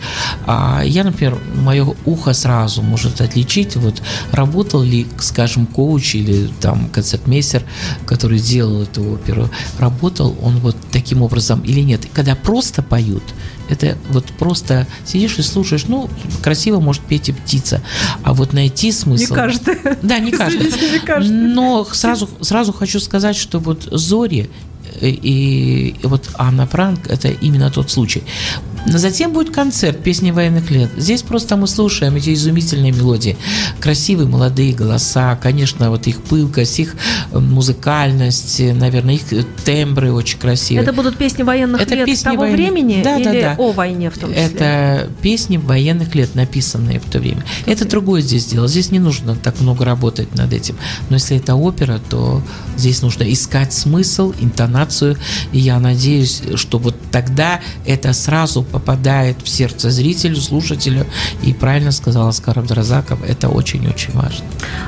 А 0.46 0.82
я, 0.84 1.04
например, 1.04 1.38
мое 1.56 1.96
ухо 2.06 2.34
сразу 2.34 2.82
может 2.82 3.22
отличить, 3.22 3.76
вот 3.76 4.02
работал 4.32 4.82
ли, 4.82 5.08
скажем, 5.20 5.66
коуч 5.66 6.16
или 6.16 6.50
там 6.62 6.90
концертмейстер, 6.90 7.64
который 8.06 8.40
делал 8.40 8.84
эту 8.84 9.04
оперу, 9.14 9.50
работал 9.78 10.36
он 10.42 10.58
вот 10.60 10.76
таким 10.92 11.22
образом 11.22 11.62
или 11.62 11.82
нет. 11.82 12.08
Когда 12.14 12.36
просто 12.36 12.82
поют, 12.82 13.24
это 13.70 13.98
вот 14.10 14.26
просто 14.26 14.88
сидишь 15.06 15.38
и 15.38 15.44
слушаешь, 15.44 15.86
ну, 15.88 16.10
красиво 16.42 16.80
может 16.80 17.04
петь 17.04 17.30
и 17.30 17.32
птица, 17.34 17.82
а 18.24 18.34
вот 18.34 18.54
найти 18.54 18.92
смысл... 18.92 19.34
Не 19.34 19.38
каждый. 19.38 19.78
Да, 20.02 20.20
не 20.20 20.32
каждый. 20.32 20.72
не 20.92 21.00
каждый. 21.00 21.32
Но 21.32 21.86
сразу, 21.86 22.28
сразу 22.42 22.74
хочу 22.74 23.00
сказать, 23.00 23.36
что 23.36 23.60
вот 23.60 23.88
Зори 23.92 24.50
и, 25.02 25.96
и 26.04 26.08
вот 26.08 26.30
Анна 26.38 26.66
Франк– 26.66 27.08
это 27.10 27.30
именно 27.30 27.70
тот 27.72 27.90
случай. 27.90 28.24
Затем 28.98 29.34
будет 29.34 29.54
концерт 29.54 30.02
«Песни 30.02 30.32
военных 30.32 30.72
лет». 30.72 30.90
Здесь 30.98 31.22
просто 31.22 31.56
мы 31.56 31.68
слушаем 31.68 32.16
эти 32.16 32.34
изумительные 32.34 32.92
мелодии. 32.92 33.38
Красивые 33.80 34.28
молодые 34.28 34.74
голоса, 34.74 35.36
конечно, 35.36 35.90
вот 35.90 36.08
их 36.08 36.22
пылкость, 36.24 36.80
их 36.80 36.96
э, 37.32 37.40
музыкальность, 37.40 38.60
наверное, 38.60 39.16
их 39.16 39.24
тембры 39.64 40.12
очень 40.12 40.40
красивые. 40.40 40.84
Это 40.84 40.94
будут 40.94 41.18
песни 41.18 41.44
военных 41.44 41.82
это 41.82 41.96
лет 41.96 42.06
песни 42.06 42.24
того 42.24 42.38
военных... 42.38 42.60
времени 42.60 43.02
да, 43.04 43.18
или 43.18 43.42
да, 43.42 43.56
да. 43.56 43.56
о 43.58 43.72
войне 43.72 44.10
в 44.10 44.18
том 44.18 44.32
числе? 44.32 44.46
Это 44.46 45.10
песни 45.22 45.58
военных 45.58 46.16
лет, 46.16 46.34
написанные 46.36 47.00
в 47.00 47.06
то 47.06 47.20
время. 47.20 47.44
Okay. 47.66 47.74
Это 47.74 47.88
другое 47.88 48.22
здесь 48.22 48.46
дело. 48.46 48.68
Здесь 48.68 48.92
не 48.92 49.00
нужно 49.00 49.36
так 49.36 49.60
много 49.62 49.86
работать 49.86 50.34
над 50.36 50.52
этим. 50.52 50.76
Но 51.10 51.16
если 51.18 51.38
это 51.38 51.56
опера, 51.56 52.00
то 52.10 52.42
здесь 52.76 53.02
нужно 53.02 53.32
искать 53.32 53.72
смысл, 53.72 54.34
интонацию. 54.40 55.18
И 55.52 55.60
я 55.60 55.80
надеюсь, 55.80 56.42
что 56.56 56.80
вот 56.80 56.96
тогда 57.12 57.60
это 57.86 58.14
сразу 58.14 58.64
попадает 58.80 59.42
в 59.44 59.50
сердце 59.50 59.90
зрителю, 59.92 60.38
слушателю. 60.38 61.06
И 61.44 61.54
правильно 61.54 61.92
сказал 61.92 62.28
Оскар 62.28 62.58
Абдразаков, 62.60 63.20
это 63.28 63.50
очень-очень 63.50 64.14
важно. 64.14 64.46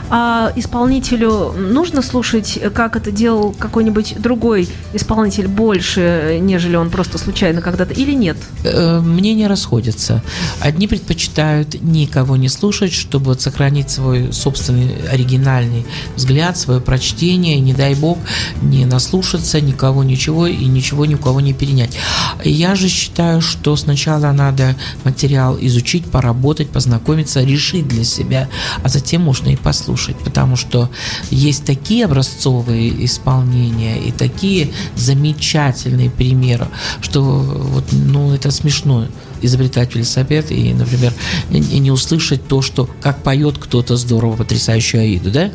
А 0.10 0.51
исполнителю 0.55 1.53
нужно 1.57 2.01
слушать, 2.01 2.60
как 2.74 2.95
это 2.95 3.12
делал 3.12 3.53
какой-нибудь 3.57 4.15
другой 4.19 4.67
исполнитель 4.93 5.48
больше, 5.48 6.39
нежели 6.41 6.75
он 6.75 6.89
просто 6.89 7.17
случайно 7.17 7.62
когда-то, 7.62 7.93
или 7.93 8.13
нет? 8.13 8.38
Э, 8.63 9.00
мнения 9.00 9.48
расходятся. 9.48 10.24
Одни 10.60 10.88
предпочитают 10.88 11.81
никого 11.81 12.36
не 12.38 12.50
слушать, 12.50 12.93
чтобы 12.93 13.25
вот 13.25 13.41
сохранить 13.41 13.89
свой 13.89 14.33
собственный 14.33 14.95
оригинальный 15.12 15.85
взгляд, 16.16 16.57
свое 16.57 16.79
прочтение, 16.79 17.59
не 17.59 17.74
дай 17.74 17.96
бог 17.96 18.18
не 18.61 18.85
наслушаться 18.85 19.59
никого 19.61 20.03
ничего 20.03 20.48
и 20.48 20.66
ничего 20.66 21.05
ни 21.05 21.16
у 21.16 21.18
кого 21.18 21.42
не 21.42 21.53
перенять. 21.53 21.98
Я 22.44 22.75
же 22.75 22.87
считаю, 22.87 23.42
что 23.42 23.71
что 23.72 23.77
сначала 23.77 24.34
надо 24.34 24.75
материал 25.05 25.57
изучить, 25.62 26.03
поработать, 26.03 26.70
познакомиться, 26.70 27.42
решить 27.42 27.88
для 27.88 28.03
себя, 28.03 28.50
а 28.84 28.90
затем 28.90 29.22
можно 29.22 29.48
и 29.48 29.55
послушать, 29.55 30.18
потому 30.18 30.57
что 30.57 30.90
есть 31.29 31.64
такие 31.64 32.03
образцовые 32.03 33.05
исполнения 33.05 33.98
и 33.98 34.12
такие 34.12 34.72
замечательные 34.98 36.10
примеры, 36.10 36.68
что 37.01 37.22
вот, 37.22 37.86
ну, 37.94 38.34
это 38.34 38.51
смешно 38.51 39.07
изобретать 39.42 39.96
велосипед 39.96 40.51
и, 40.51 40.74
например, 40.74 41.14
не 41.50 41.92
услышать 41.92 42.46
то, 42.46 42.62
что 42.62 42.90
как 43.00 43.24
поет 43.24 43.57
кто-то 43.57 43.96
здорово, 43.96 44.36
потрясающую 44.36 45.01
Аиду, 45.01 45.31
да? 45.31 45.51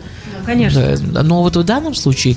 Конечно. 0.46 0.96
Но 1.22 1.42
вот 1.42 1.56
в 1.56 1.64
данном 1.64 1.94
случае 1.94 2.36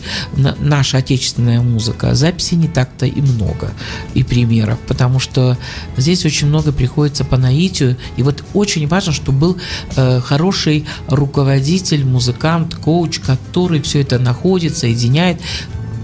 наша 0.60 0.98
отечественная 0.98 1.62
музыка, 1.62 2.16
записи 2.16 2.56
не 2.56 2.68
так-то 2.68 3.06
и 3.06 3.22
много, 3.22 3.72
и 4.14 4.24
примеров, 4.24 4.80
потому 4.88 5.20
что 5.20 5.58
здесь 5.96 6.26
очень 6.26 6.48
много 6.48 6.72
приходится 6.72 7.24
по 7.24 7.38
наитию, 7.38 7.96
и 8.18 8.24
вот 8.24 8.44
очень 8.54 8.88
важно, 8.88 9.14
чтобы 9.14 9.38
был 9.38 9.58
э, 9.96 10.20
хороший 10.20 10.86
руководитель, 11.08 12.06
музыкант, 12.06 12.76
коуч, 12.76 13.20
который 13.20 13.82
все 13.82 14.02
это 14.02 14.20
находит, 14.20 14.78
соединяет, 14.78 15.40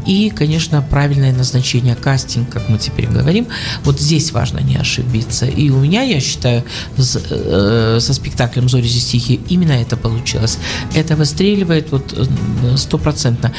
и, 0.06 0.30
конечно, 0.30 0.82
правильное 0.82 1.34
назначение 1.34 1.96
кастинг, 1.96 2.50
как 2.50 2.70
мы 2.70 2.78
теперь 2.78 3.08
говорим. 3.08 3.48
Вот 3.84 4.00
здесь 4.00 4.32
важно 4.32 4.60
не 4.60 4.78
ошибиться. 4.78 5.46
И 5.46 5.70
у 5.70 5.80
меня, 5.80 6.04
я 6.04 6.20
считаю, 6.20 6.64
с, 6.98 7.22
э, 7.30 8.00
со 8.00 8.14
спектаклем 8.14 8.70
«Зори 8.70 8.88
здесь 8.88 9.06
тихие» 9.06 9.40
именно 9.50 9.74
это 9.74 9.98
получилось. 9.98 10.58
Это 10.94 11.16
выстреливает 11.16 11.92
вот 11.92 12.14
э, 12.16 12.78
стопроцентно. 12.78 13.52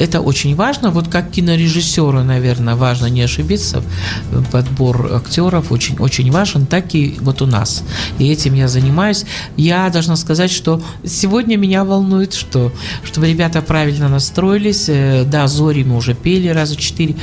Это 0.00 0.22
очень 0.22 0.56
важно. 0.56 0.90
Вот 0.90 1.08
как 1.08 1.30
кинорежиссеру, 1.30 2.24
наверное, 2.24 2.74
важно 2.74 3.06
не 3.06 3.20
ошибиться. 3.20 3.84
Подбор 4.50 5.12
актеров 5.12 5.70
очень, 5.70 5.98
очень 5.98 6.32
важен, 6.32 6.64
так 6.64 6.94
и 6.94 7.18
вот 7.20 7.42
у 7.42 7.46
нас. 7.46 7.84
И 8.18 8.26
этим 8.26 8.54
я 8.54 8.66
занимаюсь. 8.66 9.26
Я 9.58 9.90
должна 9.90 10.16
сказать, 10.16 10.50
что 10.50 10.82
сегодня 11.04 11.58
меня 11.58 11.84
волнует, 11.84 12.32
что 12.32 12.72
чтобы 13.04 13.28
ребята 13.28 13.60
правильно 13.60 14.08
настроились. 14.08 14.88
Э, 14.88 15.24
да, 15.24 15.46
«Зори» 15.46 15.84
мы 15.84 15.96
уже 15.96 16.14
пели 16.14 16.48
раза 16.48 16.76
четыре, 16.76 17.16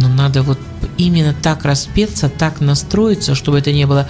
но 0.00 0.08
надо 0.08 0.42
вот 0.42 0.58
именно 0.96 1.34
так 1.40 1.64
распеться, 1.64 2.28
так 2.28 2.60
настроиться, 2.60 3.36
чтобы 3.36 3.58
это 3.58 3.72
не 3.72 3.86
было 3.86 4.08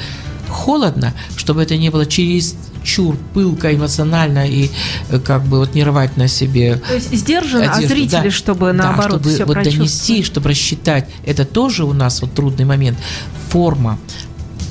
холодно, 0.49 1.13
чтобы 1.37 1.63
это 1.63 1.77
не 1.77 1.91
было 1.91 2.07
через 2.07 2.57
чур, 2.89 3.17
пылко, 3.35 3.75
эмоционально 3.75 4.49
и 4.49 4.71
э, 5.11 5.19
как 5.19 5.45
бы 5.45 5.59
вот 5.59 5.75
не 5.75 5.85
рвать 5.85 6.17
на 6.17 6.27
себе. 6.27 6.77
То 6.77 6.95
есть 6.95 7.15
сдержанно, 7.15 7.71
а 7.71 7.81
зрители, 7.81 8.25
да, 8.25 8.31
чтобы 8.31 8.73
наоборот 8.73 9.23
да, 9.23 9.31
чтобы 9.31 9.55
вот 9.55 9.65
донести, 9.65 10.23
чтобы 10.23 10.49
рассчитать. 10.49 11.09
Это 11.27 11.45
тоже 11.45 11.85
у 11.85 11.93
нас 11.93 12.23
вот 12.23 12.33
трудный 12.33 12.65
момент. 12.65 12.99
Форма, 13.51 13.99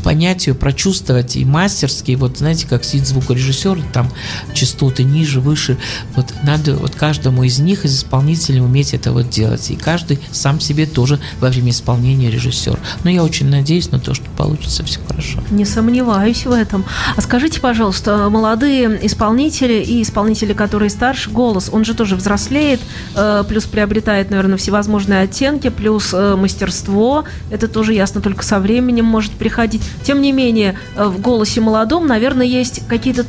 понятию 0.07 0.55
прочувствовать 0.55 1.35
и 1.35 1.43
мастерски, 1.43 2.13
вот 2.13 2.37
знаете, 2.37 2.65
как 2.65 2.85
сидит 2.85 3.05
звукорежиссер, 3.07 3.77
там 3.91 4.09
частоты 4.53 5.03
ниже, 5.03 5.41
выше, 5.41 5.77
вот 6.15 6.33
надо 6.43 6.75
вот 6.77 6.95
каждому 6.95 7.43
из 7.43 7.59
них, 7.59 7.83
из 7.83 7.97
исполнителей 7.97 8.61
уметь 8.61 8.93
это 8.93 9.11
вот 9.11 9.29
делать, 9.29 9.69
и 9.69 9.75
каждый 9.75 10.17
сам 10.31 10.61
себе 10.61 10.85
тоже 10.85 11.19
во 11.41 11.49
время 11.49 11.71
исполнения 11.71 12.31
режиссер. 12.31 12.79
Но 13.03 13.09
я 13.09 13.21
очень 13.21 13.49
надеюсь 13.49 13.91
на 13.91 13.99
то, 13.99 14.13
что 14.13 14.23
получится 14.37 14.85
все 14.85 15.01
хорошо. 15.05 15.43
Не 15.51 15.65
сомневаюсь 15.65 16.45
в 16.45 16.53
этом. 16.53 16.85
А 17.17 17.19
скажите, 17.19 17.59
пожалуйста, 17.59 18.29
молодые 18.29 19.05
исполнители 19.05 19.83
и 19.83 20.01
исполнители, 20.01 20.53
которые 20.53 20.89
старше, 20.89 21.31
голос, 21.31 21.69
он 21.69 21.83
же 21.83 21.93
тоже 21.93 22.15
взрослеет, 22.15 22.79
э, 23.13 23.43
плюс 23.45 23.65
приобретает, 23.65 24.29
наверное, 24.29 24.55
всевозможные 24.55 25.23
оттенки, 25.23 25.67
плюс 25.67 26.13
э, 26.13 26.37
мастерство, 26.37 27.25
это 27.51 27.67
тоже 27.67 27.93
ясно 27.93 28.21
только 28.21 28.45
со 28.45 28.61
временем 28.61 29.03
может 29.03 29.33
приходить. 29.33 29.81
Тем 30.03 30.21
не 30.21 30.31
менее, 30.31 30.77
э, 30.95 31.05
в 31.05 31.21
голосе 31.21 31.61
молодом, 31.61 32.07
наверное, 32.07 32.45
есть 32.45 32.87
какие-то 32.87 33.25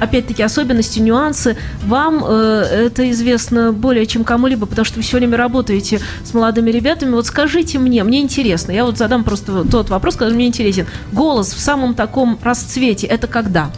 опять-таки, 0.00 0.42
особенности, 0.42 0.98
нюансы. 0.98 1.56
Вам 1.84 2.24
э, 2.26 2.86
это 2.86 3.10
известно 3.10 3.72
более 3.72 4.06
чем 4.06 4.24
кому-либо, 4.24 4.66
потому 4.66 4.84
что 4.84 4.96
вы 4.96 5.02
все 5.02 5.18
время 5.18 5.36
работаете 5.36 6.00
с 6.24 6.34
молодыми 6.34 6.70
ребятами. 6.70 7.10
Вот 7.12 7.26
скажите 7.26 7.78
мне, 7.78 8.02
мне 8.04 8.20
интересно, 8.20 8.72
я 8.72 8.84
вот 8.84 8.98
задам 8.98 9.24
просто 9.24 9.64
тот 9.64 9.90
вопрос, 9.90 10.16
который 10.16 10.34
мне 10.34 10.46
интересен. 10.46 10.86
Голос 11.12 11.52
в 11.52 11.60
самом 11.60 11.94
таком 11.94 12.38
расцвете, 12.42 13.06
это 13.06 13.26
когда? 13.26 13.70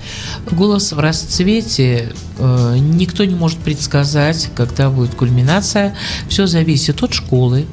Голос 0.51 0.93
в 0.93 0.99
расцвете 0.99 2.13
э, 2.39 2.77
никто 2.79 3.25
не 3.25 3.35
может 3.35 3.59
предсказать, 3.59 4.51
когда 4.55 4.91
будет 4.91 5.15
кульминация. 5.15 5.97
Все 6.29 6.47
зависит 6.47 7.03
от 7.03 7.13
школы, 7.13 7.67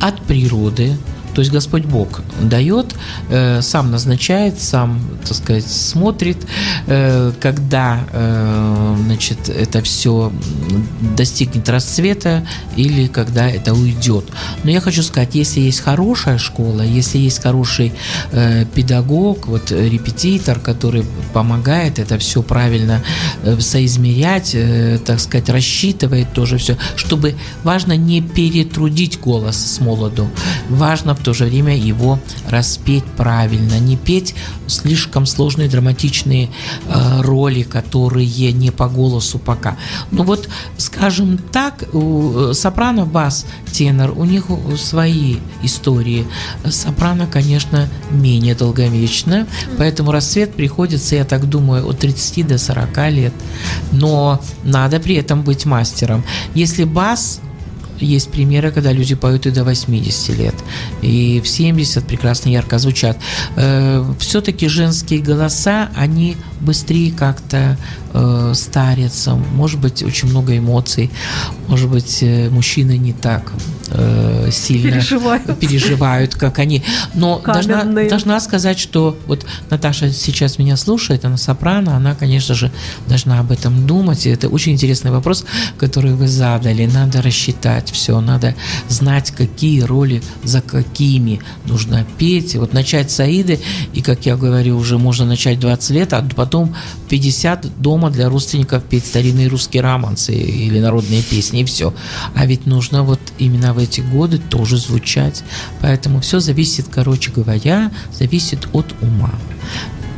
от 0.00 0.20
природы, 0.22 0.96
то 1.34 1.40
есть 1.40 1.52
Господь 1.52 1.84
Бог 1.84 2.22
дает, 2.40 2.94
э, 3.28 3.62
сам 3.62 3.90
назначает, 3.90 4.60
сам, 4.60 5.00
так 5.24 5.36
сказать, 5.36 5.66
смотрит, 5.66 6.38
э, 6.86 7.32
когда, 7.40 8.00
э, 8.12 8.96
значит, 9.04 9.48
это 9.48 9.82
все 9.82 10.32
достигнет 11.16 11.68
расцвета 11.68 12.46
или 12.76 13.06
когда 13.06 13.48
это 13.48 13.74
уйдет. 13.74 14.24
Но 14.64 14.70
я 14.70 14.80
хочу 14.80 15.02
сказать, 15.02 15.34
если 15.34 15.60
есть 15.60 15.80
хорошая 15.80 16.38
школа, 16.38 16.82
если 16.82 17.18
есть 17.18 17.42
хороший 17.42 17.92
э, 18.32 18.64
педагог, 18.74 19.46
вот 19.46 19.70
репетитор, 19.70 20.58
который 20.60 21.04
помогает 21.32 21.98
это 21.98 22.18
все 22.18 22.42
правильно 22.42 23.02
э, 23.42 23.58
соизмерять, 23.60 24.52
э, 24.54 24.98
так 25.04 25.20
сказать, 25.20 25.48
рассчитывает 25.48 26.32
тоже 26.32 26.58
все, 26.58 26.76
чтобы 26.96 27.34
важно 27.64 27.96
не 27.96 28.20
перетрудить 28.20 29.20
голос 29.20 29.56
с 29.56 29.80
молоду, 29.80 30.28
важно 30.68 31.14
в 31.20 31.22
то 31.22 31.34
же 31.34 31.44
время 31.44 31.76
его 31.76 32.18
распеть 32.48 33.04
правильно, 33.04 33.78
не 33.78 33.96
петь 33.96 34.34
слишком 34.66 35.26
сложные 35.26 35.68
драматичные 35.68 36.48
э, 36.86 37.20
роли, 37.20 37.62
которые 37.62 38.52
не 38.52 38.70
по 38.70 38.88
голосу 38.88 39.38
пока. 39.38 39.76
Ну 40.10 40.22
вот, 40.22 40.48
скажем 40.78 41.38
так, 41.38 41.84
у 41.92 42.50
э, 42.50 42.54
сопрано, 42.54 43.04
бас, 43.04 43.46
тенор, 43.70 44.12
у 44.16 44.24
них 44.24 44.46
свои 44.78 45.36
истории. 45.62 46.26
Сопрано, 46.64 47.26
конечно, 47.26 47.88
менее 48.10 48.54
долговечно, 48.54 49.46
поэтому 49.76 50.12
расцвет 50.12 50.54
приходится, 50.54 51.16
я 51.16 51.24
так 51.24 51.48
думаю, 51.48 51.86
от 51.86 51.98
30 51.98 52.46
до 52.46 52.58
40 52.58 53.10
лет. 53.10 53.34
Но 53.92 54.40
надо 54.64 55.00
при 55.00 55.16
этом 55.16 55.42
быть 55.42 55.66
мастером. 55.66 56.24
Если 56.54 56.84
бас 56.84 57.40
есть 58.00 58.30
примеры, 58.30 58.70
когда 58.70 58.92
люди 58.92 59.14
поют 59.14 59.46
и 59.46 59.50
до 59.50 59.64
80 59.64 60.38
лет, 60.38 60.54
и 61.02 61.40
в 61.44 61.48
70 61.48 62.04
прекрасно 62.04 62.50
ярко 62.50 62.78
звучат. 62.78 63.18
Э, 63.56 64.04
Все-таки 64.18 64.68
женские 64.68 65.20
голоса, 65.20 65.90
они 65.94 66.36
быстрее 66.60 67.12
как-то 67.12 67.76
э, 68.12 68.52
старятся, 68.54 69.34
может 69.34 69.80
быть, 69.80 70.02
очень 70.02 70.28
много 70.28 70.56
эмоций, 70.56 71.10
может 71.68 71.90
быть, 71.90 72.18
э, 72.22 72.48
мужчины 72.50 72.98
не 72.98 73.12
так 73.12 73.52
э, 73.90 74.50
сильно 74.52 74.92
Переживают. 74.92 75.58
переживают, 75.58 76.34
как 76.34 76.58
они. 76.58 76.82
Но 77.14 77.40
должна, 77.44 77.84
должна 77.84 78.40
сказать, 78.40 78.78
что 78.78 79.16
вот 79.26 79.44
Наташа 79.70 80.12
сейчас 80.12 80.58
меня 80.58 80.76
слушает, 80.76 81.24
она 81.24 81.36
сопрано, 81.36 81.96
она, 81.96 82.14
конечно 82.14 82.54
же, 82.54 82.70
должна 83.06 83.40
об 83.40 83.50
этом 83.50 83.86
думать. 83.86 84.26
И 84.26 84.30
это 84.30 84.48
очень 84.48 84.72
интересный 84.72 85.10
вопрос, 85.10 85.44
который 85.78 86.12
вы 86.12 86.28
задали. 86.28 86.86
Надо 86.86 87.22
рассчитать 87.22 87.90
все, 87.90 88.20
надо 88.20 88.54
знать, 88.88 89.30
какие 89.30 89.80
роли 89.82 90.22
за 90.42 90.60
какими 90.60 91.40
нужно 91.66 92.06
петь. 92.18 92.54
И 92.54 92.58
вот 92.58 92.72
начать 92.72 93.10
с 93.10 93.20
Аиды, 93.20 93.60
и, 93.92 94.02
как 94.02 94.26
я 94.26 94.36
говорю, 94.36 94.76
уже 94.76 94.98
можно 94.98 95.24
начать 95.24 95.58
20 95.58 95.90
лет, 95.90 96.12
а 96.12 96.26
потом 96.36 96.74
50 97.08 97.80
дома 97.80 98.10
для 98.10 98.28
родственников 98.28 98.84
петь 98.84 99.06
старинные 99.06 99.48
русские 99.48 99.82
романсы 99.82 100.34
или 100.34 100.78
народные 100.78 101.22
песни, 101.22 101.60
и 101.60 101.64
все. 101.64 101.92
А 102.34 102.46
ведь 102.46 102.66
нужно 102.66 103.02
вот 103.02 103.20
именно 103.38 103.74
в 103.74 103.79
эти 103.80 104.00
годы 104.00 104.38
тоже 104.38 104.76
звучать. 104.76 105.42
Поэтому 105.80 106.20
все 106.20 106.40
зависит, 106.40 106.86
короче 106.90 107.30
говоря, 107.30 107.90
зависит 108.12 108.68
от 108.72 108.94
ума. 109.02 109.32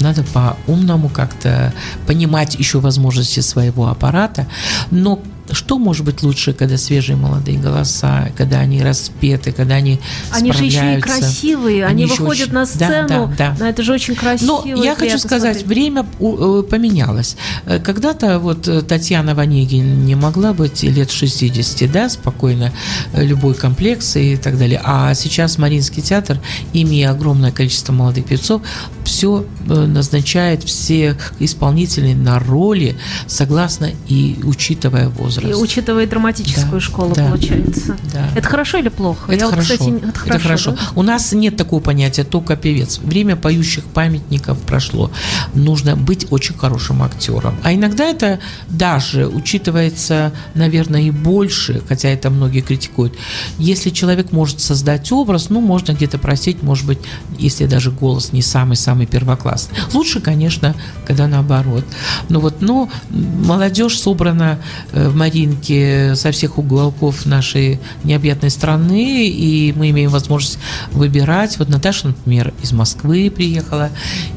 Надо 0.00 0.24
по-умному 0.24 1.08
как-то 1.08 1.72
понимать 2.06 2.56
еще 2.56 2.80
возможности 2.80 3.40
своего 3.40 3.88
аппарата. 3.88 4.46
Но 4.90 5.22
что 5.50 5.78
может 5.78 6.04
быть 6.04 6.22
лучше, 6.22 6.52
когда 6.52 6.76
свежие 6.78 7.16
молодые 7.16 7.58
голоса, 7.58 8.30
когда 8.36 8.60
они 8.60 8.82
распеты, 8.82 9.52
когда 9.52 9.74
они 9.74 9.98
Они 10.30 10.52
же 10.52 10.64
еще 10.64 10.98
и 10.98 11.00
красивые, 11.00 11.84
они, 11.84 12.04
еще 12.04 12.14
выходят 12.22 12.48
очень- 12.48 12.54
на 12.54 12.60
Да, 12.60 12.66
сцену, 12.66 13.08
да, 13.08 13.34
да. 13.36 13.56
но 13.58 13.66
это 13.68 13.82
же 13.82 13.92
очень 13.92 14.14
красиво. 14.14 14.62
Но 14.64 14.74
и 14.76 14.84
я 14.84 14.94
хочу 14.94 15.18
сказать, 15.18 15.58
смотреть. 15.58 15.66
время 15.66 16.06
э, 16.20 16.62
поменялось. 16.70 17.36
Э, 17.66 17.80
Когда-то 17.80 18.38
вот 18.38 18.68
э, 18.68 18.82
Татьяна 18.82 19.34
Ванегин 19.34 20.04
не 20.06 20.14
могла 20.14 20.52
быть 20.52 20.82
лет 20.84 21.10
60, 21.10 21.90
да, 21.90 22.08
спокойно, 22.08 22.72
любой 23.14 23.54
комплекс 23.54 24.16
и 24.16 24.36
так 24.36 24.58
далее. 24.58 24.80
А 24.84 25.12
сейчас 25.14 25.58
Мариинский 25.58 26.02
театр, 26.02 26.38
имея 26.72 27.10
огромное 27.10 27.50
количество 27.52 27.92
молодых 27.92 28.26
певцов, 28.26 28.62
все 29.04 29.44
назначает 29.66 30.62
всех 30.64 31.32
исполнителей 31.40 32.14
на 32.14 32.38
роли, 32.38 32.96
согласно 33.26 33.90
и 34.08 34.38
учитывая 34.44 35.08
возраст. 35.08 35.41
И 35.42 35.54
учитывая 35.54 36.06
драматическую 36.06 36.72
Да, 36.72 36.80
школу, 36.80 37.14
да. 37.14 37.26
получается. 37.28 37.96
Да. 38.12 38.28
Это 38.34 38.48
хорошо 38.48 38.78
или 38.78 38.88
плохо? 38.88 39.32
Это 39.32 39.40
Я 39.40 39.46
вот, 39.46 39.54
хорошо. 39.54 39.72
кстати, 39.74 39.90
не- 39.90 39.98
это 40.08 40.38
хорошо. 40.40 40.70
да? 40.72 40.78
У 40.94 41.02
нас 41.02 41.32
нет 41.32 41.56
такого 41.56 41.80
понятия 41.80 42.24
только 42.24 42.56
певец. 42.56 42.98
Время 42.98 43.36
поющих 43.36 43.84
памятников 43.84 44.58
прошло. 44.60 45.10
Нужно 45.54 45.96
быть 45.96 46.26
очень 46.30 46.56
хорошим 46.56 47.02
актером. 47.02 47.54
А 47.62 47.72
иногда 47.74 48.04
это 48.04 48.38
даже 48.68 49.26
учитывается, 49.26 50.32
наверное, 50.54 51.02
и 51.02 51.10
больше, 51.10 51.82
хотя 51.88 52.08
это 52.08 52.30
многие 52.30 52.60
критикуют. 52.60 53.14
Если 53.58 53.90
человек 53.90 54.32
может 54.32 54.60
создать 54.60 55.10
образ, 55.12 55.50
ну, 55.50 55.60
можно 55.60 55.92
где-то 55.92 56.18
просить, 56.18 56.62
может 56.62 56.86
быть, 56.86 56.98
если 57.38 57.66
даже 57.66 57.90
голос 57.90 58.32
не 58.32 58.42
самый-самый 58.42 59.06
первоклассный. 59.06 59.76
Лучше, 59.92 60.20
конечно, 60.20 60.74
когда 61.06 61.26
наоборот. 61.26 61.84
Ну 62.28 62.40
вот, 62.40 62.60
но 62.60 62.88
молодежь 63.10 63.98
собрана 63.98 64.58
э, 64.92 65.08
в 65.08 65.16
Маринке 65.22 66.16
со 66.16 66.32
всех 66.32 66.58
уголков 66.58 67.26
нашей 67.26 67.78
необъятной 68.02 68.50
страны, 68.50 69.28
и 69.28 69.72
мы 69.76 69.90
имеем 69.90 70.10
возможность 70.10 70.58
выбирать. 70.90 71.58
Вот 71.60 71.68
Наташа, 71.68 72.08
например, 72.08 72.52
из 72.60 72.72
Москвы 72.72 73.30
приехала, 73.30 73.90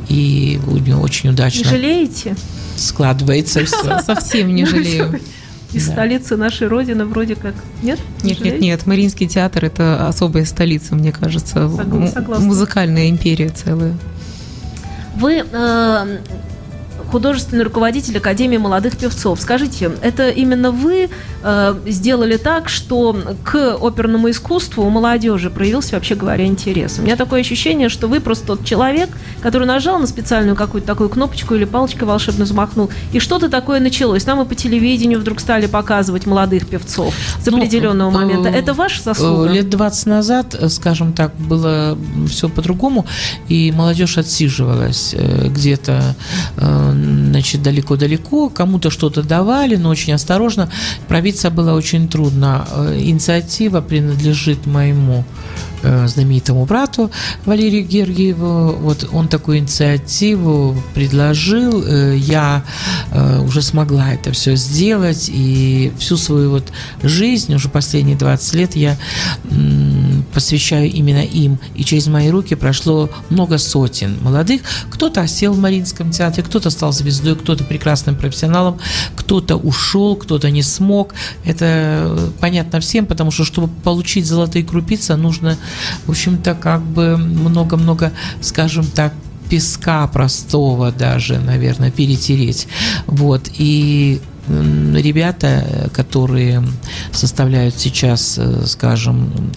и 0.10 0.60
у 0.68 0.78
нее 0.78 0.96
очень 0.98 1.30
Не 1.30 1.34
удачно 1.34 1.68
жалеете? 1.68 2.36
складывается 2.78 3.66
все. 3.66 4.00
Совсем 4.06 4.54
не 4.54 4.64
жалею. 4.66 5.20
Из 5.74 5.88
Да. 5.88 5.94
столицы 5.94 6.38
нашей 6.38 6.68
Родины 6.68 7.06
вроде 7.06 7.34
как. 7.36 7.56
Нет? 7.82 8.00
Не 8.22 8.30
Нет, 8.34 8.42
нет, 8.42 8.62
нет. 8.62 8.86
Мариинский 8.86 9.28
театр 9.28 9.66
это 9.66 10.08
особая 10.08 10.46
столица, 10.46 10.94
мне 10.94 11.12
кажется. 11.12 11.68
Согласна. 12.14 12.46
Музыкальная 12.46 13.10
империя 13.10 13.50
целая. 13.50 13.98
Вы 15.16 15.44
э, 15.52 16.18
художественный 17.16 17.64
руководитель 17.64 18.18
Академии 18.18 18.58
молодых 18.58 18.98
певцов. 18.98 19.40
Скажите, 19.40 19.90
это 20.02 20.30
именно 20.32 20.72
вы 20.72 21.10
э, 21.44 21.76
сделали 21.88 22.36
так, 22.36 22.68
что 22.68 23.16
к 23.46 23.78
оперному 23.80 24.30
искусству 24.30 24.84
у 24.84 24.90
молодежи 24.90 25.50
проявился, 25.50 25.96
вообще 25.96 26.16
говоря, 26.16 26.46
интерес? 26.46 27.00
У 27.00 27.04
меня 27.04 27.16
такое 27.16 27.40
ощущение, 27.40 27.88
что 27.88 28.10
вы 28.10 28.20
просто 28.20 28.48
тот 28.48 28.66
человек, 28.66 29.10
который 29.42 29.66
нажал 29.66 29.98
на 29.98 30.08
специальную 30.08 30.58
какую-то 30.58 30.86
такую 30.86 31.08
кнопочку 31.08 31.56
или 31.56 31.64
палочкой 31.64 32.06
волшебно 32.06 32.44
взмахнул, 32.44 32.90
и 33.14 33.20
что-то 33.20 33.48
такое 33.48 33.80
началось. 33.80 34.26
Нам 34.26 34.42
и 34.42 34.46
по 34.46 34.54
телевидению 34.54 35.22
вдруг 35.22 35.40
стали 35.40 35.68
показывать 35.68 36.26
молодых 36.26 36.68
певцов 36.68 37.14
с 37.42 37.46
Ну, 37.50 37.60
определенного 37.60 38.10
э, 38.10 38.14
момента. 38.14 38.50
Это 38.50 38.74
ваша 38.74 39.02
заслуга? 39.02 39.50
Э, 39.50 39.54
Лет 39.54 39.70
20 39.70 40.06
назад, 40.08 40.54
э, 40.60 40.68
скажем 40.68 41.14
так, 41.14 41.34
было 41.38 41.98
все 42.28 42.50
по-другому, 42.50 43.06
и 43.48 43.72
молодежь 43.72 44.18
отсиживалась 44.18 45.16
где-то, 45.16 46.14
значит, 47.06 47.62
далеко-далеко, 47.64 48.50
кому-то 48.50 48.90
что-то 48.90 49.24
давали, 49.24 49.76
но 49.76 49.90
очень 49.90 50.14
осторожно. 50.14 50.70
Пробиться 51.08 51.50
было 51.50 51.74
очень 51.74 52.08
трудно. 52.08 52.68
Э, 52.72 52.98
Инициатива 53.00 53.82
принадлежит 53.82 54.66
моему 54.66 55.24
знаменитому 56.08 56.66
брату 56.66 57.12
Валерию 57.46 57.86
Гергиеву. 57.86 58.76
Вот 58.80 59.10
он 59.12 59.28
такую 59.28 59.60
инициативу 59.60 60.76
предложил. 60.94 61.84
Э, 61.86 62.16
Я 62.18 62.64
э, 63.12 63.40
уже 63.42 63.62
смогла 63.62 64.14
это 64.14 64.32
все 64.32 64.56
сделать. 64.56 65.30
И 65.32 65.92
всю 65.98 66.18
свою 66.18 66.52
вот 66.52 66.72
жизнь, 67.04 67.54
уже 67.54 67.70
последние 67.70 68.18
20 68.18 68.54
лет, 68.56 68.76
я 68.76 68.98
посвящаю 70.34 70.92
именно 70.92 71.24
им. 71.24 71.60
И 71.76 71.84
через 71.84 72.08
мои 72.08 72.30
руки 72.30 72.56
прошло 72.56 73.10
много 73.30 73.58
сотен 73.58 74.18
молодых. 74.22 74.62
Кто-то 74.90 75.22
осел 75.22 75.54
в 75.54 75.60
Мариинском 75.60 76.12
театре, 76.12 76.44
кто-то 76.44 76.70
стал 76.70 76.92
звездой, 76.92 77.36
кто-то 77.36 77.64
прекрасным 77.64 78.16
профессионалом, 78.16 78.80
кто-то 79.16 79.56
ушел, 79.56 80.16
кто-то 80.16 80.50
не 80.52 80.62
смог. 80.62 81.14
Это 81.44 81.66
э, 81.66 82.30
понятно 82.40 82.80
всем, 82.80 83.06
потому 83.06 83.32
что, 83.32 83.44
чтобы 83.44 83.68
получить 83.84 84.26
золотые 84.26 84.66
крупицы, 84.66 85.16
нужно, 85.16 85.58
в 86.06 86.10
общем-то, 86.10 86.56
как 86.56 86.82
бы 86.82 87.18
много-много, 87.18 88.12
скажем 88.42 88.86
так, 88.86 89.14
песка 89.50 90.08
простого 90.08 90.92
даже, 90.92 91.40
наверное, 91.40 91.92
перетереть. 91.92 92.68
Вот. 93.08 93.50
И 93.58 94.22
ребята, 94.48 95.90
которые 95.94 96.64
составляют 97.12 97.76
сейчас, 97.80 98.38
э, 98.38 98.66
скажем, 98.68 99.52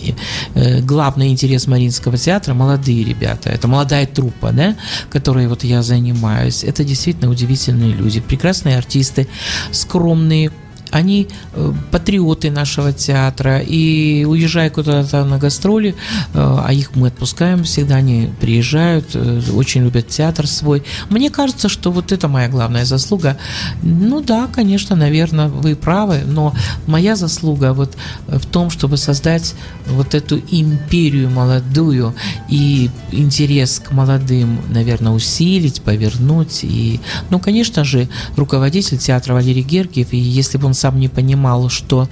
э, 0.54 0.80
главный 0.80 1.28
интерес 1.28 1.66
Мариинского 1.66 2.16
театра, 2.16 2.54
молодые 2.54 3.04
ребята, 3.04 3.50
это 3.50 3.68
молодая 3.68 4.06
труппа, 4.06 4.50
да, 4.52 4.76
которой 5.10 5.46
вот 5.46 5.62
я 5.64 5.82
занимаюсь, 5.82 6.64
это 6.64 6.84
действительно 6.84 7.30
удивительные 7.30 7.92
люди, 7.92 8.20
прекрасные 8.20 8.78
артисты, 8.78 9.28
скромные, 9.72 10.52
они 10.90 11.28
э, 11.54 11.72
патриоты 11.90 12.50
нашего 12.50 12.92
театра, 12.92 13.60
и 13.60 14.24
уезжая 14.24 14.70
куда-то 14.70 15.24
на 15.24 15.38
гастроли, 15.38 15.90
э, 15.90 15.94
а 16.34 16.72
их 16.72 16.94
мы 16.96 17.08
отпускаем 17.08 17.64
всегда, 17.64 17.96
они 17.96 18.30
приезжают, 18.40 19.10
э, 19.14 19.42
очень 19.54 19.82
любят 19.82 20.08
театр 20.08 20.46
свой. 20.46 20.82
Мне 21.10 21.30
кажется, 21.30 21.68
что 21.68 21.90
вот 21.90 22.12
это 22.12 22.28
моя 22.28 22.48
главная 22.48 22.84
заслуга. 22.84 23.36
Ну 23.82 24.20
да, 24.20 24.48
конечно, 24.52 24.96
наверное, 24.96 25.48
вы 25.48 25.76
правы, 25.76 26.22
но 26.26 26.54
моя 26.86 27.16
заслуга 27.16 27.72
вот 27.72 27.96
в 28.26 28.46
том, 28.46 28.70
чтобы 28.70 28.96
создать 28.96 29.54
вот 29.86 30.14
эту 30.14 30.38
империю 30.50 31.30
молодую 31.30 32.14
и 32.48 32.90
интерес 33.12 33.80
к 33.84 33.92
молодым, 33.92 34.60
наверное, 34.68 35.12
усилить, 35.12 35.82
повернуть. 35.82 36.60
И, 36.62 37.00
ну, 37.30 37.38
конечно 37.38 37.84
же, 37.84 38.08
руководитель 38.36 38.98
театра 38.98 39.34
Валерий 39.34 39.62
Гергиев, 39.62 40.12
и 40.12 40.18
если 40.18 40.58
бы 40.58 40.66
он 40.66 40.74
сам 40.78 40.98
не 40.98 41.08
понимал, 41.08 41.68
что 41.68 42.08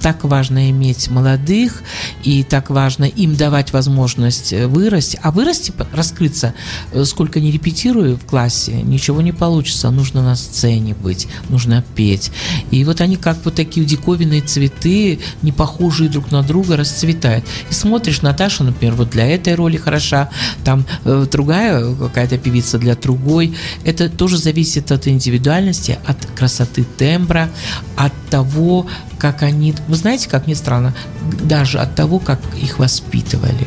так 0.00 0.24
важно 0.24 0.70
иметь 0.70 1.10
молодых, 1.10 1.82
и 2.22 2.44
так 2.44 2.70
важно 2.70 3.04
им 3.04 3.34
давать 3.34 3.72
возможность 3.72 4.52
э, 4.52 4.66
вырасти. 4.66 5.18
А 5.22 5.30
вырасти, 5.30 5.72
раскрыться, 5.92 6.54
э, 6.92 7.04
сколько 7.04 7.40
не 7.40 7.50
репетирую 7.50 8.16
в 8.16 8.24
классе, 8.24 8.72
ничего 8.82 9.20
не 9.20 9.32
получится. 9.32 9.90
Нужно 9.90 10.22
на 10.22 10.36
сцене 10.36 10.94
быть, 10.94 11.26
нужно 11.48 11.84
петь. 11.94 12.30
И 12.70 12.84
вот 12.84 13.00
они 13.00 13.16
как 13.16 13.38
вот 13.44 13.54
такие 13.54 13.84
диковинные 13.84 14.42
цветы, 14.42 15.18
не 15.42 15.52
похожие 15.52 16.08
друг 16.08 16.30
на 16.30 16.42
друга, 16.42 16.76
расцветают. 16.76 17.44
И 17.70 17.74
смотришь, 17.74 18.22
Наташа, 18.22 18.64
например, 18.64 18.94
вот 18.94 19.10
для 19.10 19.26
этой 19.26 19.54
роли 19.54 19.76
хороша, 19.76 20.30
там 20.64 20.84
э, 21.04 21.26
другая 21.30 21.94
какая-то 21.94 22.38
певица 22.38 22.78
для 22.78 22.94
другой. 22.94 23.56
Это 23.84 24.08
тоже 24.08 24.38
зависит 24.38 24.92
от 24.92 25.08
индивидуальности, 25.08 25.98
от 26.06 26.24
красоты 26.36 26.84
тембра, 26.96 27.50
от 27.96 28.12
того, 28.30 28.86
как 29.18 29.42
они, 29.42 29.74
вы 29.88 29.96
знаете, 29.96 30.28
как 30.28 30.46
ни 30.46 30.54
странно, 30.54 30.94
даже 31.42 31.78
от 31.78 31.94
того, 31.94 32.18
как 32.18 32.40
их 32.54 32.78
воспитывали. 32.78 33.66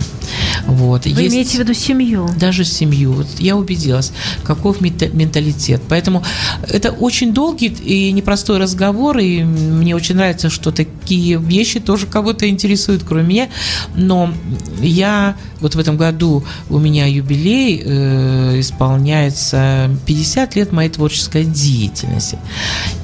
Вот. 0.65 1.05
Вы 1.05 1.21
Есть 1.21 1.33
имеете 1.33 1.57
в 1.57 1.59
виду 1.59 1.73
семью? 1.73 2.29
Даже 2.37 2.65
семью. 2.65 3.13
Вот 3.13 3.27
я 3.39 3.55
убедилась, 3.55 4.11
каков 4.43 4.81
менталитет. 4.81 5.81
Поэтому 5.87 6.23
это 6.67 6.91
очень 6.91 7.33
долгий 7.33 7.67
и 7.67 8.11
непростой 8.11 8.57
разговор, 8.57 9.17
и 9.19 9.43
мне 9.43 9.95
очень 9.95 10.15
нравится, 10.15 10.49
что 10.49 10.71
такие 10.71 11.37
вещи 11.39 11.79
тоже 11.79 12.05
кого-то 12.05 12.49
интересуют, 12.49 13.03
кроме 13.07 13.29
меня. 13.29 13.49
Но 13.95 14.33
я 14.81 15.35
вот 15.61 15.75
в 15.75 15.79
этом 15.79 15.95
году 15.95 16.43
у 16.69 16.79
меня 16.79 17.05
юбилей 17.05 17.81
э, 17.83 18.59
исполняется 18.59 19.89
50 20.05 20.55
лет 20.55 20.71
моей 20.71 20.89
творческой 20.89 21.45
деятельности. 21.45 22.37